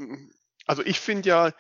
[0.66, 1.52] also ich finde ja,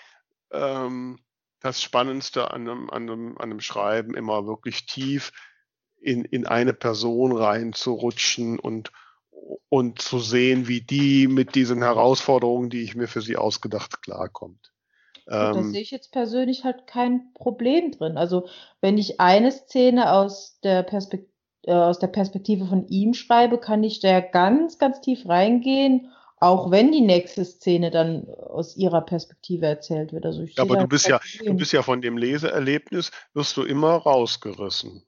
[0.52, 1.18] ähm,
[1.60, 5.32] das Spannendste an einem, an, einem, an einem Schreiben immer wirklich tief
[6.00, 8.92] in, in eine Person reinzurutschen und,
[9.68, 14.72] und zu sehen, wie die mit diesen Herausforderungen, die ich mir für sie ausgedacht, klarkommt.
[15.30, 18.16] Ähm, da sehe ich jetzt persönlich halt kein Problem drin.
[18.16, 18.48] Also
[18.80, 21.30] wenn ich eine Szene aus der, Perspekt
[21.64, 26.70] äh, aus der Perspektive von ihm schreibe, kann ich da ganz, ganz tief reingehen, auch
[26.70, 30.24] wenn die nächste Szene dann aus ihrer Perspektive erzählt wird.
[30.24, 33.64] Also ich Ja, aber du bist ja, du bist ja von dem Leseerlebnis, wirst du
[33.64, 35.02] immer rausgerissen.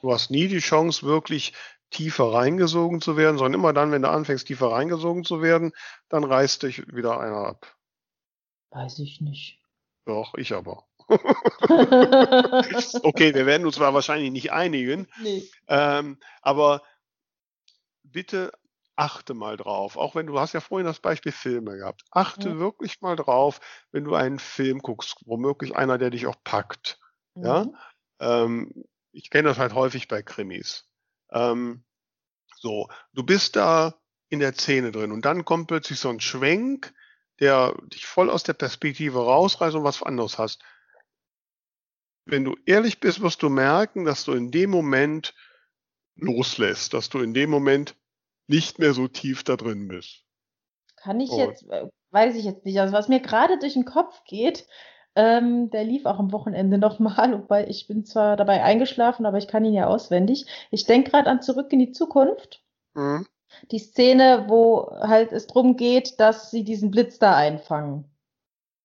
[0.00, 1.52] Du hast nie die Chance, wirklich
[1.90, 5.72] tiefer reingesogen zu werden, sondern immer dann, wenn du anfängst, tiefer reingesogen zu werden,
[6.08, 7.76] dann reißt dich wieder einer ab.
[8.70, 9.62] Weiß ich nicht.
[10.04, 10.84] Doch, ich aber.
[13.02, 15.48] Okay, wir werden uns zwar wahrscheinlich nicht einigen, nee.
[15.68, 16.82] ähm, aber
[18.02, 18.52] bitte
[18.96, 19.96] achte mal drauf.
[19.96, 22.02] Auch wenn du hast ja vorhin das Beispiel Filme gehabt.
[22.10, 22.58] Achte Ja.
[22.58, 23.60] wirklich mal drauf,
[23.92, 26.98] wenn du einen Film guckst, womöglich einer, der dich auch packt.
[27.34, 27.64] Ja?
[27.64, 27.76] Mhm.
[28.18, 28.84] Ähm,
[29.16, 30.86] ich kenne das halt häufig bei Krimis.
[31.30, 31.84] Ähm,
[32.56, 36.92] so, du bist da in der Szene drin und dann kommt plötzlich so ein Schwenk,
[37.40, 40.62] der dich voll aus der Perspektive rausreißt und was anderes hast.
[42.24, 45.34] Wenn du ehrlich bist, wirst du merken, dass du in dem Moment
[46.16, 47.94] loslässt, dass du in dem Moment
[48.48, 50.24] nicht mehr so tief da drin bist.
[50.96, 51.38] Kann ich Oh.
[51.38, 52.80] jetzt, äh, weiß ich jetzt nicht.
[52.80, 54.66] Also was mir gerade durch den Kopf geht,
[55.16, 59.48] ähm, der lief auch am Wochenende nochmal, wobei ich bin zwar dabei eingeschlafen, aber ich
[59.48, 60.46] kann ihn ja auswendig.
[60.70, 62.62] Ich denke gerade an Zurück in die Zukunft.
[62.94, 63.26] Mhm.
[63.70, 68.04] Die Szene, wo halt es drum geht, dass sie diesen Blitz da einfangen.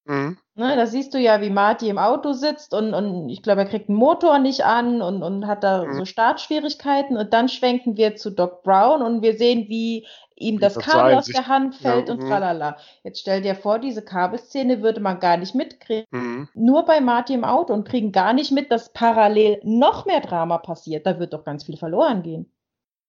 [0.06, 0.38] Mhm.
[0.56, 3.67] Ne, da siehst du ja, wie Marty im Auto sitzt und, und ich glaube, er
[3.67, 5.94] kriegt den Motor nicht an und, und hat da Mhm.
[5.94, 10.06] so Startschwierigkeiten und dann schwenken wir zu Doc Brown und wir sehen, wie
[10.42, 12.28] ihm das Kabel aus der Hand fällt Ja, und mhm.
[12.28, 12.78] tralala.
[13.04, 16.06] Jetzt stell dir vor, diese Kabelszene würde man gar nicht mitkriegen.
[16.12, 16.50] Mhm.
[16.54, 20.58] Nur bei Marty im Auto und kriegen gar nicht mit, dass parallel noch mehr Drama
[20.58, 21.06] passiert.
[21.06, 22.52] Da wird doch ganz viel verloren gehen.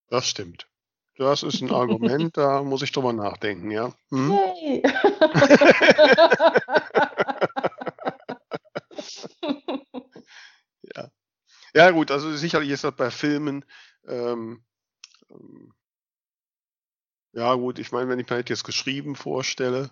[0.09, 0.67] Das stimmt.
[1.17, 3.93] Das ist ein Argument, da muss ich drüber nachdenken, ja.
[4.09, 4.31] Mhm.
[4.31, 4.83] Yay!
[11.75, 13.65] Ja, gut, also sicherlich ist das bei Filmen,
[14.07, 14.63] ähm,
[17.33, 19.91] ja gut, ich meine, wenn ich mir halt jetzt geschrieben vorstelle,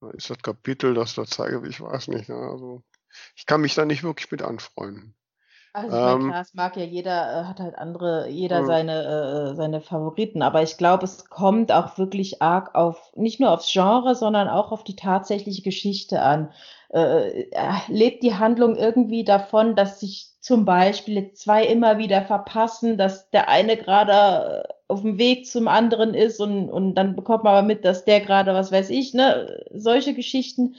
[0.00, 2.84] dann ist das Kapitel, das da zeige, ich weiß nicht, ja, also
[3.36, 5.16] ich kann mich da nicht wirklich mit anfreunden.
[5.72, 8.64] Also ich meine, Ähm, klar, es mag ja jeder, äh, hat halt andere, jeder Mhm.
[8.64, 13.50] seine, äh, seine Favoriten, aber ich glaube, es kommt auch wirklich arg auf, nicht nur
[13.50, 16.52] aufs Genre, sondern auch auf die tatsächliche Geschichte an.
[16.90, 22.96] Äh, äh, lebt die Handlung irgendwie davon, dass sich zum Beispiel zwei immer wieder verpassen,
[22.96, 27.44] dass der eine gerade äh, auf dem Weg zum anderen ist und, und dann bekommt
[27.44, 30.76] man aber mit, dass der gerade, was weiß ich, ne, solche Geschichten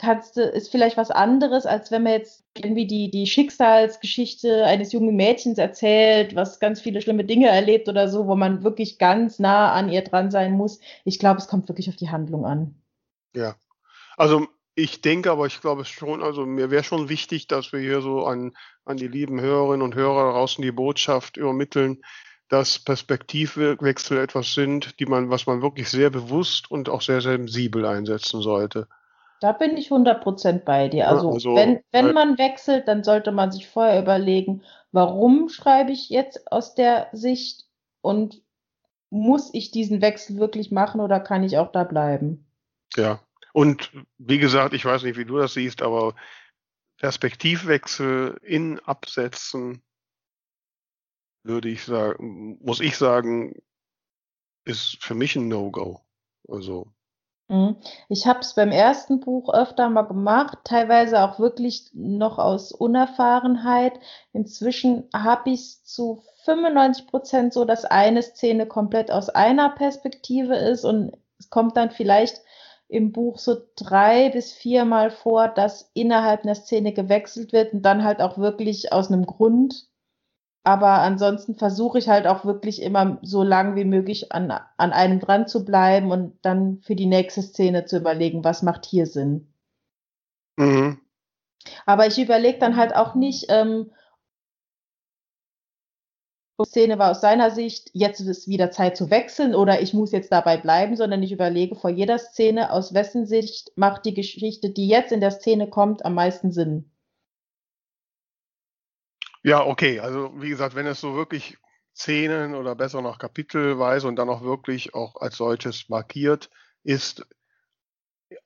[0.00, 4.92] kannst du, ist vielleicht was anderes, als wenn man jetzt irgendwie die, die Schicksalsgeschichte eines
[4.92, 9.38] jungen Mädchens erzählt, was ganz viele schlimme Dinge erlebt oder so, wo man wirklich ganz
[9.38, 10.80] nah an ihr dran sein muss.
[11.04, 12.74] Ich glaube, es kommt wirklich auf die Handlung an.
[13.36, 13.56] Ja,
[14.16, 18.00] also ich denke aber, ich glaube schon, also mir wäre schon wichtig, dass wir hier
[18.00, 22.02] so an, an die lieben Hörerinnen und Hörer draußen die Botschaft übermitteln,
[22.50, 27.86] dass Perspektivwechsel etwas sind, die man, was man wirklich sehr bewusst und auch sehr sensibel
[27.86, 28.88] einsetzen sollte.
[29.40, 31.04] Da bin ich 100% bei dir.
[31.04, 35.48] Ja, Also, also, wenn, wenn weil- man wechselt, dann sollte man sich vorher überlegen, warum
[35.48, 37.66] schreibe ich jetzt aus der Sicht
[38.02, 38.42] und
[39.10, 42.46] muss ich diesen Wechsel wirklich machen oder kann ich auch da bleiben?
[42.96, 43.20] Ja.
[43.52, 46.14] Und wie gesagt, ich weiß nicht, wie du das siehst, aber
[46.98, 49.82] Perspektivwechsel in Absätzen
[51.42, 53.54] würde ich sagen, muss ich sagen,
[54.64, 56.00] ist für mich ein No-Go.
[56.48, 56.92] Also,
[57.50, 57.76] Mhm.
[58.08, 63.98] Ich habe es beim ersten Buch öfter mal gemacht, teilweise auch wirklich noch aus Unerfahrenheit.
[64.32, 70.54] Inzwischen habe ich es zu 95 Prozent so, dass eine Szene komplett aus einer Perspektive
[70.54, 72.40] ist und es kommt dann vielleicht
[72.86, 78.04] im Buch so drei bis viermal vor, dass innerhalb einer Szene gewechselt wird und dann
[78.04, 79.89] halt auch wirklich aus einem Grund.
[80.64, 85.20] Aber ansonsten versuche ich halt auch wirklich immer so lang wie möglich an, an einem
[85.20, 89.52] dran zu bleiben und dann für die nächste Szene zu überlegen, was macht hier Sinn.
[90.56, 91.00] mhm.
[91.86, 93.92] Aber ich überlege dann halt auch nicht, ähm,
[96.60, 100.12] die Szene war aus seiner Sicht, jetzt ist wieder Zeit zu wechseln oder ich muss
[100.12, 104.70] jetzt dabei bleiben, sondern ich überlege vor jeder Szene, aus wessen Sicht macht die Geschichte,
[104.70, 106.89] die jetzt in der Szene kommt, am meisten Sinn.
[109.42, 110.00] Ja, okay.
[110.00, 111.58] Also wie gesagt, wenn es so wirklich
[111.94, 116.50] Szenen oder besser noch kapitelweise und dann auch wirklich auch als solches markiert
[116.82, 117.26] ist,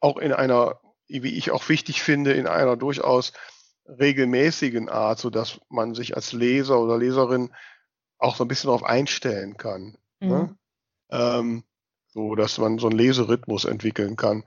[0.01, 3.33] auch in einer, wie ich auch wichtig finde, in einer durchaus
[3.87, 7.55] regelmäßigen Art, so dass man sich als Leser oder Leserin
[8.19, 9.99] auch so ein bisschen darauf einstellen kann.
[10.21, 10.29] Mhm.
[10.29, 10.59] Ne?
[11.11, 11.65] Ähm,
[12.09, 14.45] so dass man so einen Leserhythmus entwickeln kann.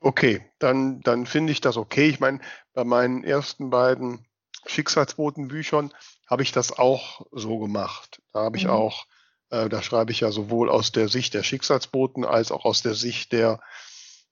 [0.00, 2.08] Okay, dann, dann finde ich das okay.
[2.08, 2.40] Ich meine,
[2.72, 4.26] bei meinen ersten beiden
[4.66, 5.92] Schicksalsbotenbüchern
[6.28, 8.20] habe ich das auch so gemacht.
[8.32, 8.70] Da habe ich Mhm.
[8.70, 9.06] auch
[9.52, 12.94] Äh, da schreibe ich ja sowohl aus der Sicht der Schicksalsboten als auch aus der
[12.94, 13.58] Sicht der,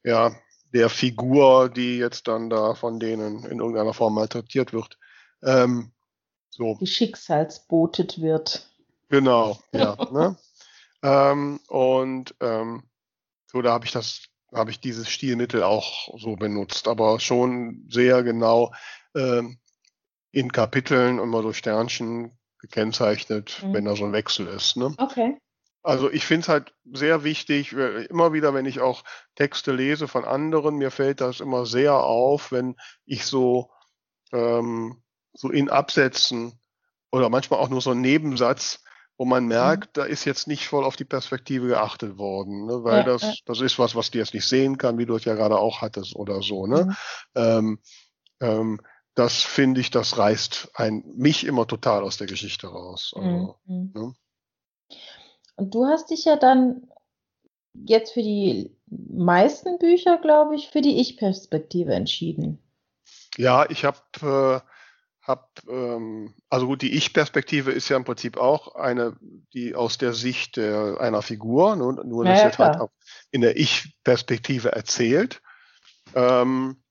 [0.04, 0.30] ja,
[0.72, 4.96] der Figur, die jetzt dann da von denen in irgendeiner Form malträtiert wird.
[5.42, 5.90] Ähm,
[6.50, 6.76] so.
[6.80, 8.70] Die schicksalsbotet wird.
[9.08, 9.96] Genau, ja.
[10.12, 10.36] ne?
[11.02, 12.84] ähm, und ähm,
[13.50, 14.22] so, da habe ich das,
[14.54, 18.72] habe ich dieses Stilmittel auch so benutzt, aber schon sehr genau
[19.16, 19.58] ähm,
[20.30, 23.74] in Kapiteln immer so Sternchen gekennzeichnet, mhm.
[23.74, 24.76] wenn da so ein Wechsel ist.
[24.76, 24.94] Ne?
[24.98, 25.38] Okay.
[25.82, 29.04] Also ich finde es halt sehr wichtig, immer wieder, wenn ich auch
[29.36, 33.70] Texte lese von anderen, mir fällt das immer sehr auf, wenn ich so,
[34.32, 36.58] ähm, so in Absätzen
[37.10, 38.82] oder manchmal auch nur so einen Nebensatz,
[39.16, 39.48] wo man mhm.
[39.48, 40.00] merkt, mhm.
[40.00, 42.84] da ist jetzt nicht voll auf die Perspektive geachtet worden, ne?
[42.84, 43.32] weil ja, das, ja.
[43.46, 45.80] das ist was, was du jetzt nicht sehen kann, wie du es ja gerade auch
[45.80, 46.66] hattest oder so.
[46.66, 46.84] Ne?
[46.84, 46.96] Mhm.
[47.34, 47.78] Ähm,
[48.40, 48.80] ähm,
[49.18, 53.12] das finde ich, das reißt ein, mich immer total aus der Geschichte raus.
[53.16, 53.92] Also, mhm.
[53.94, 54.14] ne?
[55.56, 56.88] Und du hast dich ja dann
[57.74, 62.62] jetzt für die meisten Bücher, glaube ich, für die Ich-Perspektive entschieden.
[63.36, 64.60] Ja, ich habe, äh,
[65.26, 69.16] hab, ähm, also gut, die Ich-Perspektive ist ja im Prinzip auch eine,
[69.52, 72.90] die aus der Sicht der, einer Figur, nur, nur das ja, wird halt auch
[73.32, 75.42] in der Ich-Perspektive erzählt.
[76.14, 76.82] Ähm,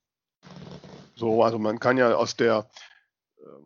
[1.17, 2.69] so, also man kann ja aus der,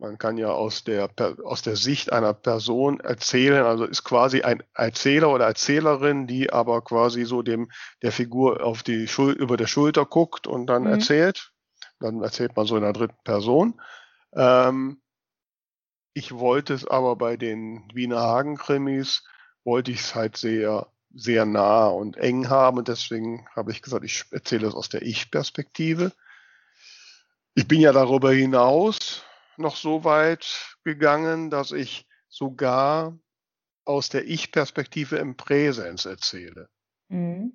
[0.00, 1.10] man kann ja aus der,
[1.44, 6.82] aus der Sicht einer Person erzählen, also ist quasi ein Erzähler oder Erzählerin, die aber
[6.82, 10.92] quasi so dem, der Figur auf die Schul über der Schulter guckt und dann mhm.
[10.92, 11.52] erzählt.
[12.00, 13.80] Dann erzählt man so in der dritten Person.
[14.34, 15.00] Ähm,
[16.14, 19.24] ich wollte es aber bei den Wiener Hagen-Krimis,
[19.64, 24.04] wollte ich es halt sehr, sehr nah und eng haben und deswegen habe ich gesagt,
[24.04, 26.12] ich erzähle es aus der Ich-Perspektive.
[27.54, 29.24] Ich bin ja darüber hinaus
[29.56, 33.18] noch so weit gegangen, dass ich sogar
[33.84, 36.68] aus der Ich-Perspektive im Präsens erzähle.
[37.08, 37.52] Mhm.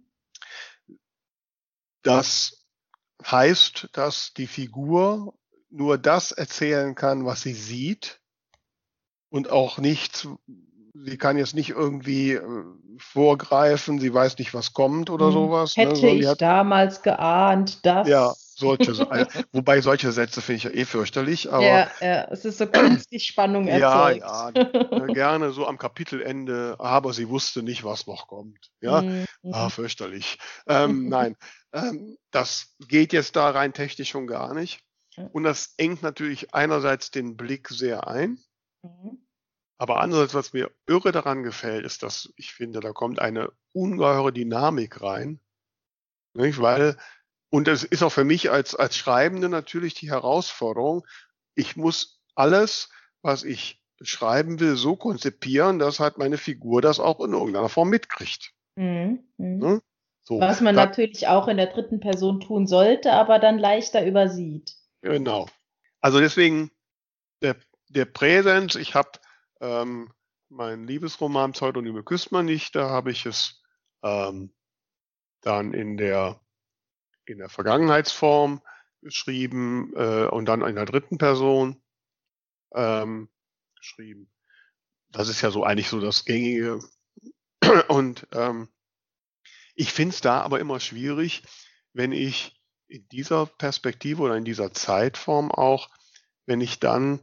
[2.04, 2.68] Das
[3.26, 5.34] heißt, dass die Figur
[5.70, 8.22] nur das erzählen kann, was sie sieht
[9.30, 10.28] und auch nicht,
[10.94, 12.64] sie kann jetzt nicht irgendwie äh,
[12.98, 15.34] vorgreifen, sie weiß nicht, was kommt oder mhm.
[15.34, 15.76] sowas.
[15.76, 15.84] Ne?
[15.84, 16.12] Hätte ne?
[16.14, 18.08] ich hat, damals geahnt, dass.
[18.08, 18.94] Ja, solche,
[19.52, 21.66] wobei solche Sätze finde ich ja eh fürchterlich, aber.
[21.66, 24.22] Ja, ja, es ist so künstlich Spannung erzeugt.
[24.22, 28.72] Ja, ja, gerne so am Kapitelende, aber sie wusste nicht, was noch kommt.
[28.82, 29.26] Ja, mhm.
[29.52, 30.40] ah, fürchterlich.
[30.68, 31.36] Ähm, nein,
[31.74, 34.82] ähm, das geht jetzt da rein technisch schon gar nicht.
[35.32, 38.40] Und das engt natürlich einerseits den Blick sehr ein.
[38.84, 39.20] Mhm.
[39.80, 44.34] Aber andererseits, was mir irre daran gefällt, ist, dass ich finde, da kommt eine ungeheure
[44.34, 45.40] Dynamik rein.
[46.34, 46.62] Nicht?
[46.62, 46.98] Weil
[47.50, 51.06] und es ist auch für mich als, als Schreibende natürlich die Herausforderung,
[51.56, 52.90] ich muss alles,
[53.22, 57.90] was ich schreiben will, so konzipieren, dass halt meine Figur das auch in irgendeiner Form
[57.90, 58.54] mitkriegt.
[58.76, 59.24] Mhm.
[59.38, 59.58] Mhm.
[59.58, 59.82] Ne?
[60.24, 64.06] So, was man da, natürlich auch in der dritten Person tun sollte, aber dann leichter
[64.06, 64.76] übersieht.
[65.02, 65.48] Genau.
[66.02, 66.70] Also deswegen
[67.42, 67.56] der,
[67.88, 69.12] der Präsens, ich habe
[69.62, 70.12] ähm,
[70.50, 73.64] mein Liebesroman Pseudonyme küsst man nicht, da habe ich es
[74.04, 74.54] ähm,
[75.42, 76.42] dann in der
[77.30, 78.62] in der Vergangenheitsform
[79.02, 81.82] geschrieben äh, und dann in der dritten Person
[82.74, 83.30] ähm,
[83.76, 84.30] geschrieben.
[85.10, 86.80] Das ist ja so eigentlich so das Gängige.
[87.88, 88.70] Und ähm,
[89.76, 91.44] ich finde es da aber immer schwierig,
[91.94, 95.90] wenn ich in dieser Perspektive oder in dieser Zeitform auch,
[96.46, 97.20] wenn ich dann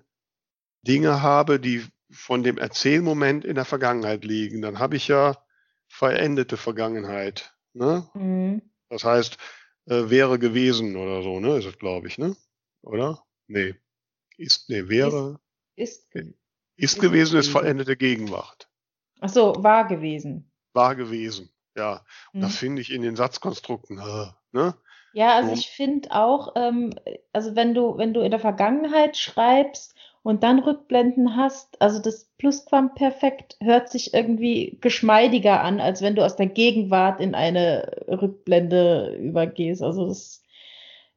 [0.82, 5.36] Dinge habe, die von dem Erzählmoment in der Vergangenheit liegen, dann habe ich ja
[5.88, 7.54] verendete Vergangenheit.
[7.72, 8.08] Ne?
[8.14, 8.62] Mhm.
[8.88, 9.38] Das heißt,
[9.87, 11.57] äh, wäre gewesen oder so, ne?
[11.59, 12.37] Ist es, glaube ich, ne?
[12.83, 13.23] Oder?
[13.47, 13.75] Nee.
[14.37, 15.40] Ist, nee, wäre.
[15.77, 16.35] Ist, ist, ist,
[16.77, 18.68] ist gewesen, gewesen, ist vollendete Gegenwart.
[19.20, 20.51] Ach so, war gewesen.
[20.73, 22.05] War gewesen, ja.
[22.33, 22.42] Und hm.
[22.42, 24.75] das finde ich in den Satzkonstrukten, äh, ne?
[25.12, 25.55] Ja, also so.
[25.55, 26.92] ich finde auch, ähm,
[27.33, 32.24] also wenn du, wenn du in der Vergangenheit schreibst, und dann Rückblenden hast, also das
[32.38, 39.14] Plusquamperfekt hört sich irgendwie geschmeidiger an, als wenn du aus der Gegenwart in eine Rückblende
[39.20, 39.82] übergehst.
[39.82, 40.42] Also das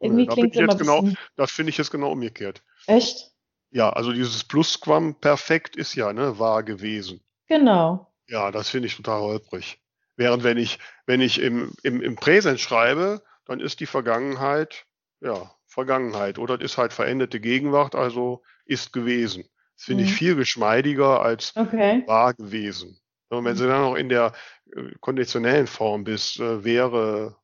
[0.01, 2.63] irgendwie ja, klingt immer genau, Das finde ich jetzt genau umgekehrt.
[2.85, 3.31] Echt?
[3.71, 7.21] Ja, also dieses Plusquamperfekt ist ja, ne, wahr gewesen.
[7.47, 8.11] Genau.
[8.27, 9.79] Ja, das finde ich total holprig.
[10.17, 14.85] Während wenn ich, wenn ich im, im, im Präsens schreibe, dann ist die Vergangenheit,
[15.21, 16.39] ja, Vergangenheit.
[16.39, 19.45] Oder es ist halt veränderte Gegenwart, also ist gewesen.
[19.75, 20.09] Das finde mhm.
[20.09, 22.03] ich viel geschmeidiger als okay.
[22.07, 22.99] war gewesen.
[23.29, 23.59] Und wenn mhm.
[23.59, 24.33] du dann noch in der
[24.75, 27.35] äh, konditionellen Form bist, äh, wäre,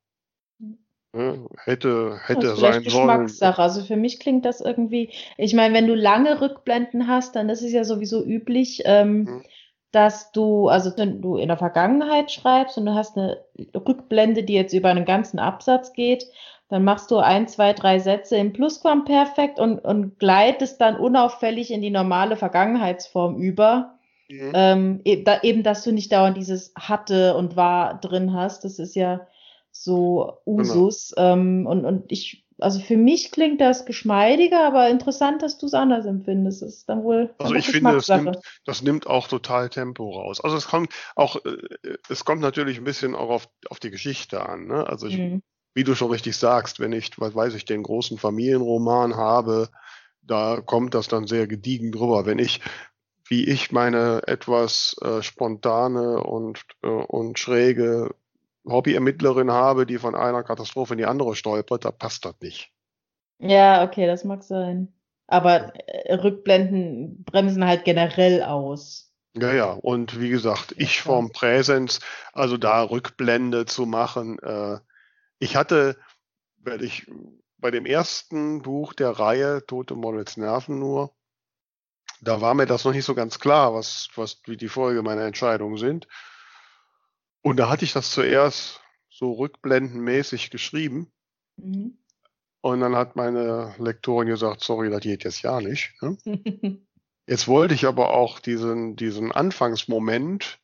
[1.63, 2.83] hätte, hätte das sein sollen.
[2.83, 3.61] Geschmackssache.
[3.61, 7.61] Also für mich klingt das irgendwie, ich meine, wenn du lange Rückblenden hast, dann ist
[7.61, 9.43] es ja sowieso üblich, ähm, mhm.
[9.91, 13.43] dass du, also wenn du in der Vergangenheit schreibst und du hast eine
[13.75, 16.25] Rückblende, die jetzt über einen ganzen Absatz geht,
[16.73, 21.83] dann machst du ein, zwei, drei Sätze im Plusquamperfekt und, und gleitest dann unauffällig in
[21.83, 23.99] die normale Vergangenheitsform über.
[24.27, 24.51] Mhm.
[24.55, 28.65] Ähm, eben, da, eben, dass du nicht dauernd dieses hatte und war drin hast.
[28.65, 29.27] Das ist ja
[29.71, 30.39] so.
[30.47, 31.13] Usus.
[31.15, 31.33] Genau.
[31.33, 35.73] Ähm, und, und ich also für mich klingt das geschmeidiger, aber interessant, dass du es
[35.75, 36.63] anders empfindest.
[36.63, 37.35] Das ist dann wohl.
[37.37, 40.41] Also ich finde, das nimmt, das nimmt auch total Tempo raus.
[40.41, 44.47] Also es kommt auch, äh, es kommt natürlich ein bisschen auch auf, auf die Geschichte
[44.47, 44.65] an.
[44.65, 44.87] Ne?
[44.87, 45.43] Also ich, mhm.
[45.73, 49.69] Wie du schon richtig sagst, wenn ich, was weiß ich, den großen Familienroman habe,
[50.21, 52.25] da kommt das dann sehr gediegen drüber.
[52.25, 52.61] Wenn ich,
[53.27, 58.13] wie ich meine etwas äh, spontane und, äh, und schräge
[58.65, 62.71] Hobbyermittlerin habe, die von einer Katastrophe in die andere stolpert, da passt das nicht.
[63.39, 64.93] Ja, okay, das mag sein.
[65.27, 69.11] Aber äh, Rückblenden bremsen halt generell aus.
[69.35, 71.99] Ja, ja, und wie gesagt, ich vom Präsens,
[72.33, 74.37] also da Rückblende zu machen.
[74.39, 74.77] Äh,
[75.39, 75.97] ich hatte,
[76.57, 77.05] weil ich
[77.57, 81.15] bei dem ersten Buch der Reihe Tote Models Nerven nur,
[82.21, 85.23] da war mir das noch nicht so ganz klar, was, was wie die Folge meiner
[85.23, 86.07] Entscheidungen sind.
[87.41, 91.11] Und da hatte ich das zuerst so rückblendenmäßig geschrieben.
[91.57, 91.97] Mhm.
[92.61, 95.93] Und dann hat meine Lektorin gesagt, sorry, das geht jetzt ja nicht.
[96.01, 96.17] Ne?
[97.27, 100.59] jetzt wollte ich aber auch diesen, diesen Anfangsmoment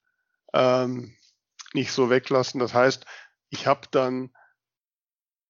[0.54, 1.14] ähm,
[1.74, 2.60] nicht so weglassen.
[2.60, 3.06] Das heißt,
[3.50, 4.32] ich habe dann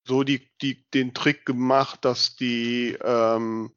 [0.09, 3.73] so die, die, den Trick gemacht, dass die, ähm,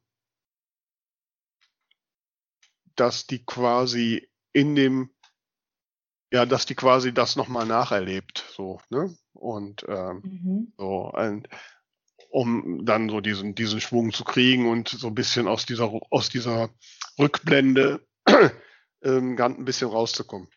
[2.95, 5.09] dass die quasi in dem
[6.33, 9.15] ja, dass die quasi das nochmal nacherlebt, so, ne?
[9.33, 10.73] Und ähm, mhm.
[10.77, 11.47] so, ein,
[12.29, 16.29] um dann so diesen, diesen Schwung zu kriegen und so ein bisschen aus dieser, aus
[16.29, 16.71] dieser
[17.19, 18.03] Rückblende
[19.03, 20.47] ähm, ganz ein bisschen rauszukommen.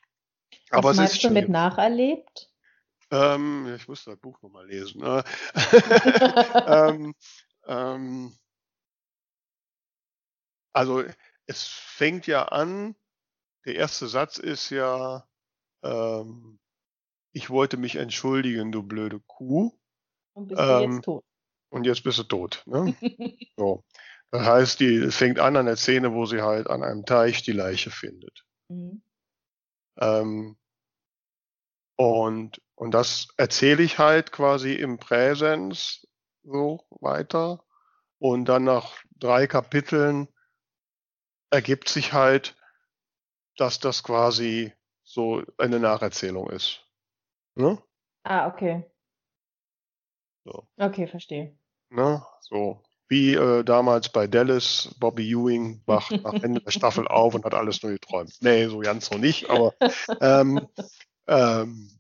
[0.70, 2.50] Was Aber meinst es ist du mit nacherlebt?
[3.10, 5.00] Ähm, ich muss das Buch nochmal lesen.
[5.00, 5.24] Ne?
[6.66, 7.14] ähm,
[7.66, 8.36] ähm,
[10.72, 11.04] also
[11.46, 12.96] es fängt ja an,
[13.64, 15.26] der erste Satz ist ja,
[15.82, 16.58] ähm,
[17.32, 19.72] ich wollte mich entschuldigen, du blöde Kuh.
[20.34, 21.24] Und bist ähm, du jetzt tot.
[21.70, 22.62] Und jetzt bist du tot.
[22.66, 22.94] Ne?
[23.56, 23.84] so.
[24.30, 27.52] Das heißt, die fängt an an der Szene, wo sie halt an einem Teich die
[27.52, 28.44] Leiche findet.
[28.68, 29.02] Mhm.
[29.98, 30.56] Ähm,
[31.96, 36.06] und, und das erzähle ich halt quasi im Präsens
[36.44, 37.64] so weiter.
[38.18, 40.28] Und dann nach drei Kapiteln
[41.50, 42.54] ergibt sich halt,
[43.56, 44.72] dass das quasi
[45.02, 46.86] so eine Nacherzählung ist.
[47.54, 47.82] Ne?
[48.24, 48.84] Ah, okay.
[50.44, 50.68] So.
[50.76, 51.58] Okay, verstehe.
[51.88, 52.24] Ne?
[52.40, 52.82] So.
[53.08, 57.54] Wie äh, damals bei Dallas, Bobby Ewing wacht nach Ende der Staffel auf und hat
[57.54, 58.36] alles nur geträumt.
[58.40, 59.74] Nee, so ganz so nicht, aber
[60.20, 60.66] ähm,
[61.28, 61.96] ähm,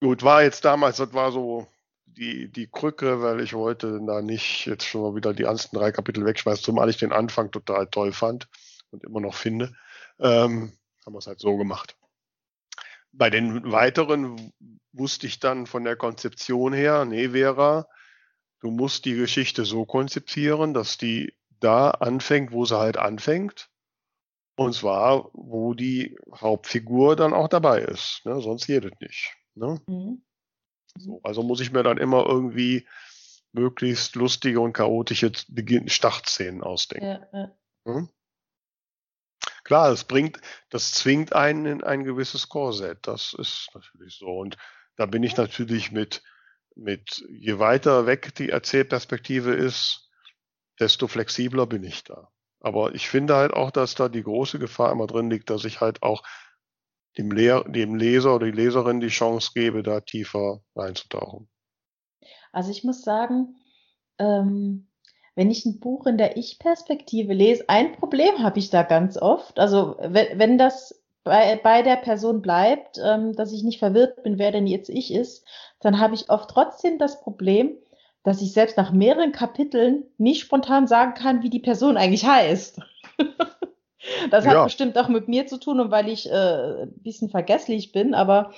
[0.00, 1.66] gut, war jetzt damals, das war so
[2.06, 5.92] die, die Krücke, weil ich wollte da nicht jetzt schon mal wieder die ersten drei
[5.92, 8.48] Kapitel wegschmeißen, zumal ich den Anfang total toll fand
[8.90, 9.74] und immer noch finde.
[10.18, 10.72] Ähm,
[11.04, 11.96] haben wir es halt so gemacht.
[13.12, 14.52] Bei den weiteren
[14.92, 17.86] wusste ich dann von der Konzeption her, nee, Vera,
[18.60, 23.68] du musst die Geschichte so konzipieren, dass die da anfängt, wo sie halt anfängt.
[24.56, 28.22] Und zwar, wo die Hauptfigur dann auch dabei ist.
[28.24, 28.40] Ne?
[28.40, 29.36] Sonst geht es nicht.
[29.56, 29.80] Ne?
[29.86, 30.22] Mhm.
[30.98, 32.86] So, also muss ich mir dann immer irgendwie
[33.52, 35.32] möglichst lustige und chaotische
[35.86, 37.06] Startszenen ausdenken.
[37.06, 37.56] Ja, ja.
[37.86, 38.08] Hm?
[39.64, 40.40] Klar, es bringt,
[40.70, 43.06] das zwingt einen in ein gewisses Korsett.
[43.06, 44.26] Das ist natürlich so.
[44.26, 44.56] Und
[44.96, 46.22] da bin ich natürlich mit,
[46.76, 50.08] mit, je weiter weg die Erzählperspektive ist,
[50.78, 52.30] desto flexibler bin ich da.
[52.60, 55.80] Aber ich finde halt auch, dass da die große Gefahr immer drin liegt, dass ich
[55.80, 56.22] halt auch
[57.18, 61.48] dem, Lehr dem Leser oder die Leserin die Chance gebe, da tiefer reinzutauchen.
[62.52, 63.56] Also ich muss sagen,
[64.18, 64.88] ähm,
[65.34, 69.58] wenn ich ein Buch in der Ich-Perspektive lese, ein Problem habe ich da ganz oft.
[69.58, 74.38] Also wenn, wenn das bei, bei der Person bleibt, ähm, dass ich nicht verwirrt bin,
[74.38, 75.46] wer denn jetzt ich ist,
[75.80, 77.76] dann habe ich oft trotzdem das Problem,
[78.22, 82.80] dass ich selbst nach mehreren Kapiteln nicht spontan sagen kann, wie die Person eigentlich heißt.
[84.30, 84.64] das hat ja.
[84.64, 88.52] bestimmt auch mit mir zu tun und weil ich äh, ein bisschen vergesslich bin, aber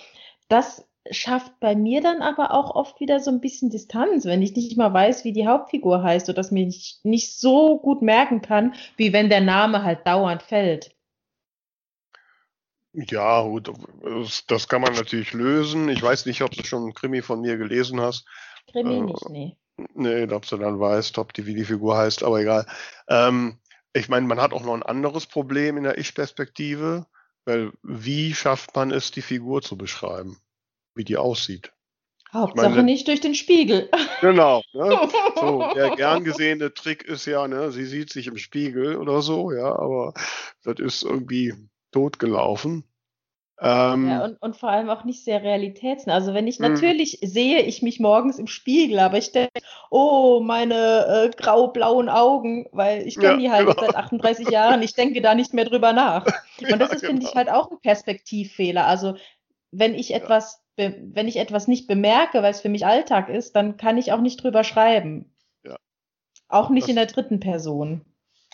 [0.48, 4.54] das schafft bei mir dann aber auch oft wieder so ein bisschen Distanz, wenn ich
[4.54, 8.42] nicht mal weiß, wie die Hauptfigur heißt oder das mir nicht, nicht so gut merken
[8.42, 10.94] kann, wie wenn der Name halt dauernd fällt.
[12.92, 13.70] Ja, gut,
[14.48, 15.88] das kann man natürlich lösen.
[15.88, 18.26] Ich weiß nicht, ob du schon einen Krimi von mir gelesen hast.
[18.72, 19.56] Krimi äh, nicht, nee.
[19.94, 22.66] Nee, ob du dann weißt, ob die, wie die Figur heißt, aber egal.
[23.08, 23.58] Ähm,
[23.92, 27.06] Ich meine, man hat auch noch ein anderes Problem in der Ich-Perspektive,
[27.44, 30.38] weil wie schafft man es, die Figur zu beschreiben,
[30.94, 31.72] wie die aussieht?
[32.32, 33.90] Hauptsache meine, nicht durch den Spiegel.
[34.20, 34.62] Genau.
[34.74, 35.08] Ne?
[35.36, 39.50] So, der gern gesehene Trick ist ja, ne, sie sieht sich im Spiegel oder so,
[39.50, 40.12] ja, aber
[40.62, 41.54] das ist irgendwie
[41.90, 42.84] totgelaufen.
[43.60, 46.14] Ähm, ja, und, und vor allem auch nicht sehr realitätsnah.
[46.14, 46.72] Also wenn ich hm.
[46.72, 52.68] natürlich sehe ich mich morgens im Spiegel, aber ich denke, oh, meine äh, grau-blauen Augen,
[52.70, 53.80] weil ich kenne ja, die halt genau.
[53.80, 56.24] seit 38 Jahren, ich denke da nicht mehr drüber nach.
[56.60, 57.14] Und ja, das ist, genau.
[57.14, 58.86] finde ich, halt auch ein Perspektivfehler.
[58.86, 59.16] Also
[59.72, 63.76] wenn ich etwas, wenn ich etwas nicht bemerke, weil es für mich Alltag ist, dann
[63.76, 65.34] kann ich auch nicht drüber schreiben.
[65.64, 65.76] Ja.
[66.46, 68.04] Auch nicht das, in der dritten Person.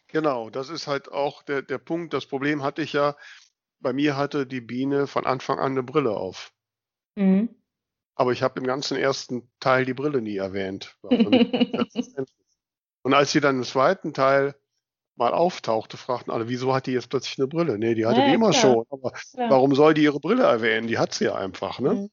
[0.09, 2.15] Genau, das ist halt auch der, der Punkt.
[2.15, 3.17] Das Problem hatte ich ja,
[3.85, 6.53] bei mir hatte die Biene von Anfang an eine Brille auf.
[7.15, 7.51] Mhm.
[8.17, 10.97] Aber ich habe im ganzen ersten Teil die Brille nie erwähnt.
[13.03, 14.57] Und als sie dann im zweiten Teil
[15.17, 17.79] mal auftauchte, fragten alle, wieso hat die jetzt plötzlich eine Brille?
[17.79, 18.63] Nee, die hatte ja, die immer klar.
[18.63, 18.85] schon.
[18.91, 19.51] Aber klar.
[19.51, 20.89] warum soll die ihre Brille erwähnen?
[20.89, 21.95] Die hat sie ja einfach, ne?
[21.95, 22.11] Mhm.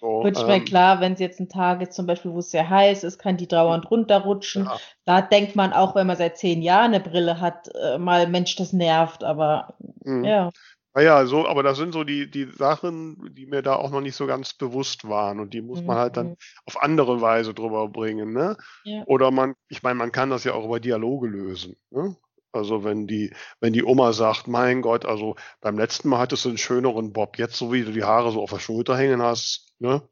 [0.00, 2.70] So, meine, ähm, klar, wenn es jetzt ein Tag ist, zum Beispiel, wo es sehr
[2.70, 4.66] heiß ist, kann die dauernd runterrutschen.
[4.66, 4.76] Ja.
[5.04, 8.54] Da denkt man auch, wenn man seit zehn Jahren eine Brille hat, äh, mal, Mensch,
[8.54, 10.24] das nervt, aber mhm.
[10.24, 10.50] ja.
[10.98, 14.16] Naja, so, aber das sind so die, die Sachen, die mir da auch noch nicht
[14.16, 16.36] so ganz bewusst waren und die muss man halt dann mhm.
[16.66, 18.56] auf andere Weise drüber bringen, ne?
[18.82, 19.04] Ja.
[19.06, 22.16] Oder man, ich meine, man kann das ja auch über Dialoge lösen, ne?
[22.50, 26.48] Also wenn die, wenn die Oma sagt, mein Gott, also beim letzten Mal hattest du
[26.48, 29.72] einen schöneren Bob, jetzt so wie du die Haare so auf der Schulter hängen hast,
[29.78, 30.02] ne?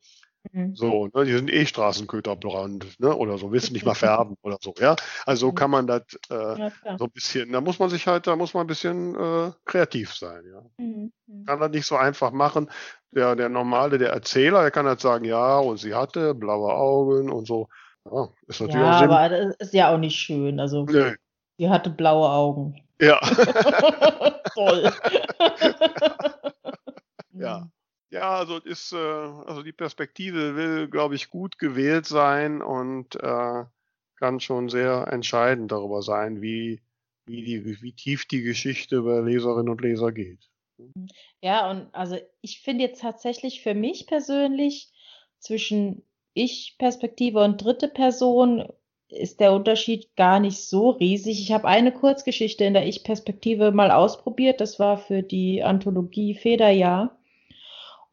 [0.53, 0.75] Mhm.
[0.77, 4.59] So, ne, die sind eh Straßenköterbrand, ne, oder so, willst du nicht mal färben oder
[4.61, 4.97] so, ja.
[5.25, 5.55] Also mhm.
[5.55, 8.55] kann man das äh, ja, so ein bisschen, da muss man sich halt, da muss
[8.55, 10.63] man ein bisschen äh, kreativ sein, ja.
[10.79, 11.13] Mhm.
[11.27, 11.45] mhm.
[11.47, 12.71] Kann das nicht so einfach machen.
[13.13, 17.31] Der, der normale, der Erzähler, der kann halt sagen, ja, und sie hatte blaue Augen
[17.31, 17.69] und so.
[18.05, 19.11] Ja, ist natürlich ja, auch Sinn.
[19.11, 20.61] aber das ist ja auch nicht schön.
[20.61, 21.15] Also, nee.
[21.57, 22.83] sie hatte blaue Augen.
[23.01, 23.19] Ja.
[24.55, 24.93] Toll.
[27.33, 27.69] ja.
[28.11, 33.65] Ja, also ist, äh, also die Perspektive will, glaube ich, gut gewählt sein und äh,
[34.17, 36.81] kann schon sehr entscheidend darüber sein, wie,
[37.27, 40.49] wie, die, wie tief die Geschichte bei Leserinnen und Leser geht.
[41.43, 44.93] Ja, und also ich finde jetzt tatsächlich für mich persönlich
[45.39, 46.03] zwischen
[46.35, 48.69] Ich-Perspektive und dritte Person
[49.09, 51.41] ist der Unterschied gar nicht so riesig.
[51.41, 54.61] Ich habe eine Kurzgeschichte in der Ich-Perspektive mal ausprobiert.
[54.61, 57.17] Das war für die Anthologie Federjahr.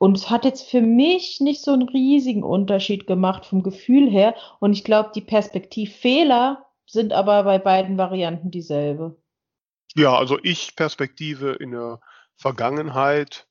[0.03, 4.35] Und es hat jetzt für mich nicht so einen riesigen Unterschied gemacht vom Gefühl her.
[4.59, 9.15] Und ich glaube, die Perspektivfehler sind aber bei beiden Varianten dieselbe.
[9.95, 12.01] Ja, also ich Perspektive in der
[12.35, 13.47] Vergangenheit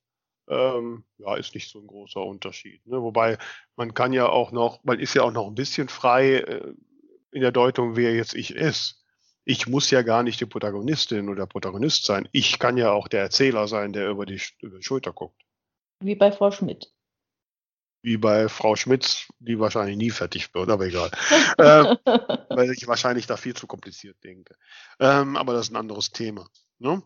[0.46, 2.86] ähm, ja, ist nicht so ein großer Unterschied.
[2.86, 3.00] Ne?
[3.00, 3.38] Wobei
[3.74, 6.74] man kann ja auch noch, man ist ja auch noch ein bisschen frei äh,
[7.30, 9.02] in der Deutung, wer jetzt ich ist.
[9.46, 12.28] Ich muss ja gar nicht die Protagonistin oder Protagonist sein.
[12.30, 15.42] Ich kann ja auch der Erzähler sein, der über die, über die Schulter guckt.
[16.02, 16.92] Wie bei Frau Schmidt.
[18.02, 21.10] Wie bei Frau Schmitz, die wahrscheinlich nie fertig wird, aber egal.
[21.58, 21.96] ähm,
[22.48, 24.56] weil ich wahrscheinlich da viel zu kompliziert denke.
[24.98, 26.48] Ähm, aber das ist ein anderes Thema.
[26.78, 27.02] Ne?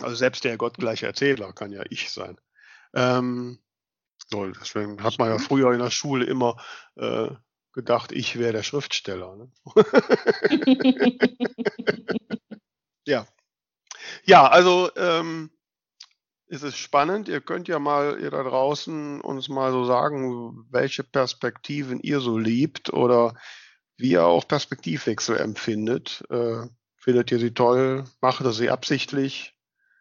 [0.00, 2.38] Also selbst der gottgleiche Erzähler kann ja ich sein.
[2.94, 3.58] Ähm,
[4.30, 6.62] so, deswegen hat man ja früher in der Schule immer
[6.96, 7.30] äh,
[7.72, 9.36] gedacht, ich wäre der Schriftsteller.
[9.36, 9.50] Ne?
[13.06, 13.26] ja.
[14.24, 15.50] Ja, also ähm,
[16.46, 17.28] ist es spannend.
[17.28, 22.38] Ihr könnt ja mal, ihr da draußen, uns mal so sagen, welche Perspektiven ihr so
[22.38, 23.34] liebt oder
[23.96, 26.24] wie ihr auch Perspektivwechsel empfindet.
[26.30, 26.66] Äh,
[26.96, 28.04] findet ihr sie toll?
[28.20, 29.54] Macht ihr sie absichtlich?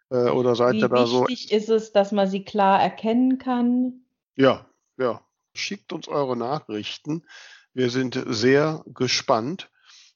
[0.09, 1.27] Äh, oder seid wie ihr da so?
[1.27, 4.05] Wichtig ist es, dass man sie klar erkennen kann?
[4.35, 4.65] Ja,
[4.97, 5.21] ja.
[5.55, 7.23] Schickt uns eure Nachrichten.
[7.73, 9.69] Wir sind sehr gespannt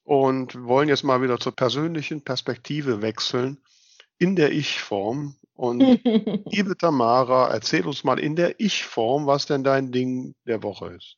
[0.03, 3.59] und wollen jetzt mal wieder zur persönlichen Perspektive wechseln
[4.19, 5.81] in der Ich-Form und
[6.51, 11.17] liebe Tamara, erzähl uns mal in der Ich-Form, was denn dein Ding der Woche ist.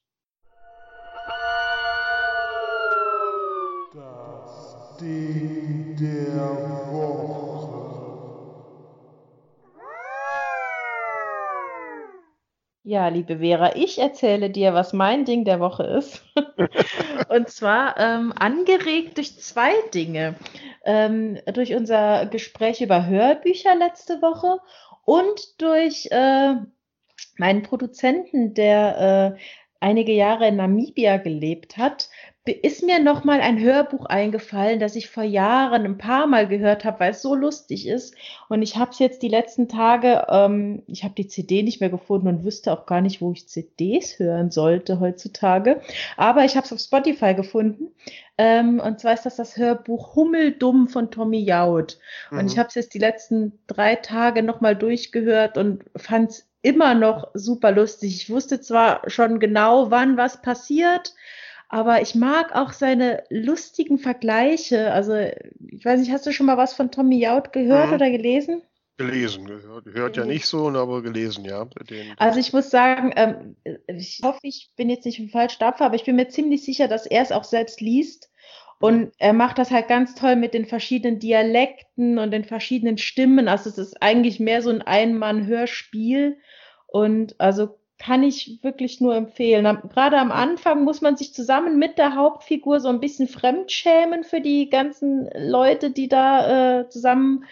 [3.93, 7.39] Das Ding der Woche.
[12.83, 16.23] Ja, liebe Vera, ich erzähle dir, was mein Ding der Woche ist.
[17.29, 20.35] Und zwar ähm, angeregt durch zwei Dinge
[20.85, 24.59] ähm, durch unser Gespräch über Hörbücher letzte Woche
[25.05, 26.55] und durch äh,
[27.37, 29.39] meinen Produzenten, der äh,
[29.79, 32.09] einige Jahre in Namibia gelebt hat,
[32.53, 36.83] ist mir noch mal ein Hörbuch eingefallen, das ich vor Jahren ein paar Mal gehört
[36.83, 38.15] habe, weil es so lustig ist.
[38.47, 41.89] Und ich habe es jetzt die letzten Tage, ähm, ich habe die CD nicht mehr
[41.89, 45.81] gefunden und wüsste auch gar nicht, wo ich CDs hören sollte heutzutage.
[46.17, 47.89] Aber ich habe es auf Spotify gefunden.
[48.39, 51.99] Ähm, und zwar ist das das Hörbuch Hummeldumm von Tommy Jaud.
[52.33, 52.59] Und ich Mhm.
[52.59, 57.71] habe es jetzt die letzten drei Tage nochmal durchgehört und fand es immer noch super
[57.71, 58.15] lustig.
[58.15, 61.13] Ich wusste zwar schon genau, wann was passiert,
[61.69, 64.91] aber ich mag auch seine lustigen Vergleiche.
[64.93, 67.95] Also, ich weiß nicht, hast du schon mal was von Tommy Jaud gehört Mhm.
[67.95, 68.63] oder gelesen?
[68.97, 70.27] Gelesen, gehört, hört ja Gelesen.
[70.27, 71.65] nicht so, aber gelesen, ja.
[71.65, 73.55] Den, Also ich muss sagen, ähm,
[73.87, 76.87] ich hoffe, ich bin jetzt nicht im falschen Stapfer, aber ich bin mir ziemlich sicher,
[76.87, 78.28] dass er es auch selbst liest.
[78.79, 83.47] Und er macht das halt ganz toll mit den verschiedenen Dialekten und den verschiedenen Stimmen.
[83.47, 86.37] Also es ist eigentlich mehr so ein Ein-Mann-Hörspiel.
[86.87, 89.65] Und also kann ich wirklich nur empfehlen.
[89.93, 94.39] Gerade am Anfang muss man sich zusammen mit der Hauptfigur so ein bisschen fremdschämen für
[94.39, 97.43] die ganzen Leute, die da äh, zusammen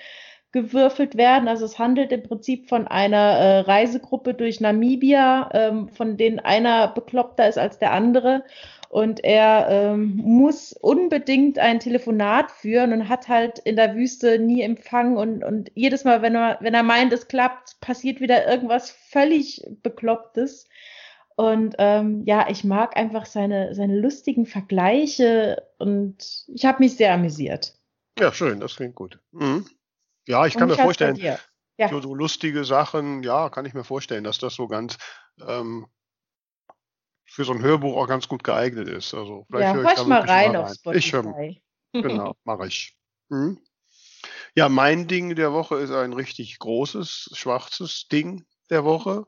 [0.53, 1.49] gewürfelt werden.
[1.49, 6.88] Also es handelt im Prinzip von einer äh, Reisegruppe durch Namibia, ähm, von denen einer
[6.88, 8.43] bekloppter ist als der andere.
[8.89, 14.61] Und er ähm, muss unbedingt ein Telefonat führen und hat halt in der Wüste nie
[14.61, 15.17] Empfang.
[15.17, 19.65] Und, und jedes Mal, wenn er, wenn er meint, es klappt, passiert wieder irgendwas völlig
[19.83, 20.67] Beklopptes.
[21.35, 27.13] Und ähm, ja, ich mag einfach seine, seine lustigen Vergleiche und ich habe mich sehr
[27.13, 27.75] amüsiert.
[28.17, 29.19] ja, schön, das klingt gut.
[29.31, 29.67] Mhm.
[30.27, 31.15] Ja, ich Und kann wie mir vorstellen?
[31.15, 31.38] Ja.
[31.89, 34.97] so, so lustige Sachen, ja, kann ich mir vorstellen, dass das so ganz
[35.47, 35.85] ähm,
[37.38, 39.13] für so ein Hörbuch auch ganz gut geeignet ist.
[39.13, 40.95] Also vielleicht Ja, höre ich da mal rein mal auf rein.
[40.97, 41.61] Ich höre, Spotify.
[41.93, 42.97] genau, mache ich.
[43.29, 43.59] Mhm.
[44.55, 49.27] Ja, mein Ding der Woche ist ein richtig großes, schwarzes Ding der Woche.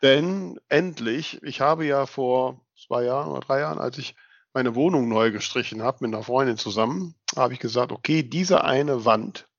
[0.00, 4.14] Denn endlich, ich habe ja vor zwei Jahren oder drei Jahren, als ich
[4.54, 9.04] meine Wohnung neu gestrichen habe mit einer Freundin zusammen, habe ich gesagt, okay, diese eine
[9.04, 9.50] Wand,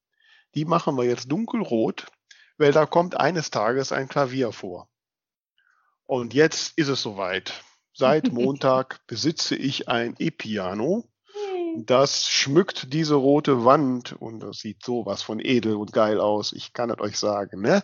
[0.56, 2.08] die machen wir jetzt dunkelrot,
[2.58, 4.90] weil da kommt eines Tages ein Klavier vor.
[6.10, 7.64] Und jetzt ist es soweit.
[7.94, 11.08] Seit Montag besitze ich ein E-Piano.
[11.76, 16.52] Das schmückt diese rote Wand und das sieht sowas von edel und geil aus.
[16.52, 17.62] Ich kann es euch sagen.
[17.62, 17.84] Ne?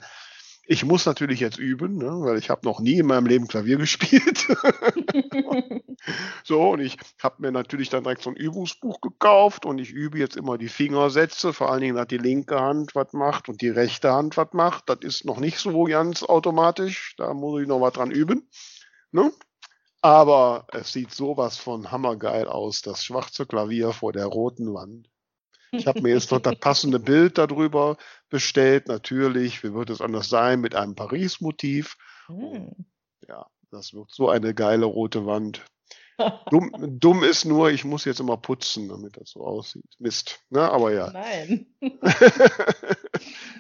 [0.68, 2.10] Ich muss natürlich jetzt üben, ne?
[2.22, 4.48] weil ich habe noch nie in meinem Leben Klavier gespielt.
[6.44, 10.18] so, und ich habe mir natürlich dann direkt so ein Übungsbuch gekauft und ich übe
[10.18, 13.70] jetzt immer die Fingersätze, vor allen Dingen, dass die linke Hand was macht und die
[13.70, 14.90] rechte Hand was macht.
[14.90, 17.16] Das ist noch nicht so ganz automatisch.
[17.18, 18.50] Da muss ich noch was dran üben.
[19.12, 19.32] Ne?
[20.02, 25.10] Aber es sieht sowas von hammergeil aus, das schwarze Klavier vor der roten Wand.
[25.78, 27.98] Ich habe mir jetzt noch das passende Bild darüber
[28.30, 29.64] bestellt, natürlich.
[29.64, 31.96] Wie wird es anders sein mit einem Paris-Motiv?
[32.28, 32.72] Hm.
[33.28, 35.64] Ja, das wird so eine geile rote Wand.
[36.50, 39.96] Dumm, dumm ist nur, ich muss jetzt immer putzen, damit das so aussieht.
[40.00, 40.40] Mist.
[40.50, 40.62] Ne?
[40.62, 41.12] Aber ja.
[41.12, 41.68] Nein.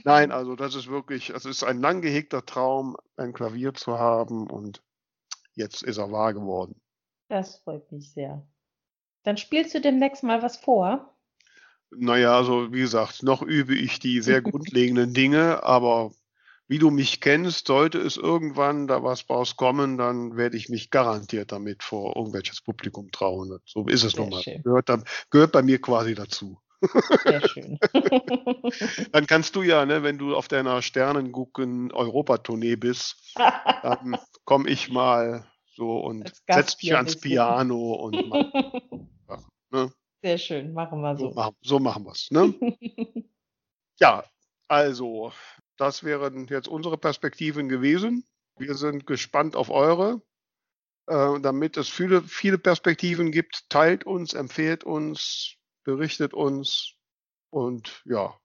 [0.05, 4.49] Nein, also das ist wirklich, es ist ein lang gehegter Traum, ein Klavier zu haben
[4.49, 4.81] und
[5.53, 6.79] jetzt ist er wahr geworden.
[7.27, 8.47] Das freut mich sehr.
[9.23, 11.14] Dann spielst du demnächst mal was vor.
[11.97, 16.11] Naja, also wie gesagt, noch übe ich die sehr grundlegenden Dinge, aber
[16.67, 21.51] wie du mich kennst, sollte es irgendwann da was rauskommen, dann werde ich mich garantiert
[21.51, 23.59] damit vor irgendwelches Publikum trauen.
[23.65, 24.43] So ist es Sehr nun mal.
[24.63, 26.59] Gehört, dann, gehört bei mir quasi dazu.
[27.23, 27.79] Sehr schön.
[29.11, 34.89] Dann kannst du ja, ne, wenn du auf deiner Sternengucken Europatournee bist, dann komme ich
[34.89, 37.19] mal so und Als setz mich ans.
[37.19, 39.41] Piano und mach,
[39.71, 39.91] ne?
[40.25, 41.35] Sehr schön, machen wir so, so.
[41.35, 42.31] machen, so machen wir's.
[42.31, 42.55] Ne?
[43.99, 44.25] Ja,
[44.67, 45.31] also,
[45.77, 48.25] das wären jetzt unsere Perspektiven gewesen.
[48.57, 50.21] Wir sind gespannt auf eure.
[51.07, 56.95] Äh, damit es viele, viele Perspektiven gibt, teilt uns, empfehlt uns, berichtet uns.
[57.51, 58.35] Und ja,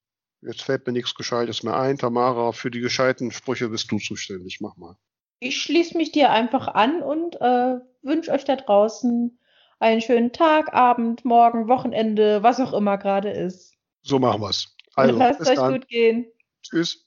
[0.43, 1.97] jetzt fällt mir nichts Gescheites mehr ein.
[1.97, 4.59] Tamara, für die gescheiten Sprüche bist du zuständig.
[4.61, 4.97] Mach mal.
[5.41, 9.40] Ich schließe mich dir einfach an und äh, wünsche euch da draußen
[9.81, 13.75] einen schönen Tag, Abend, Morgen, Wochenende, was auch immer gerade ist.
[14.03, 14.77] So machen wir's.
[14.95, 15.73] Also, Lasst bis euch dann.
[15.73, 16.27] gut gehen.
[16.63, 17.07] Tschüss.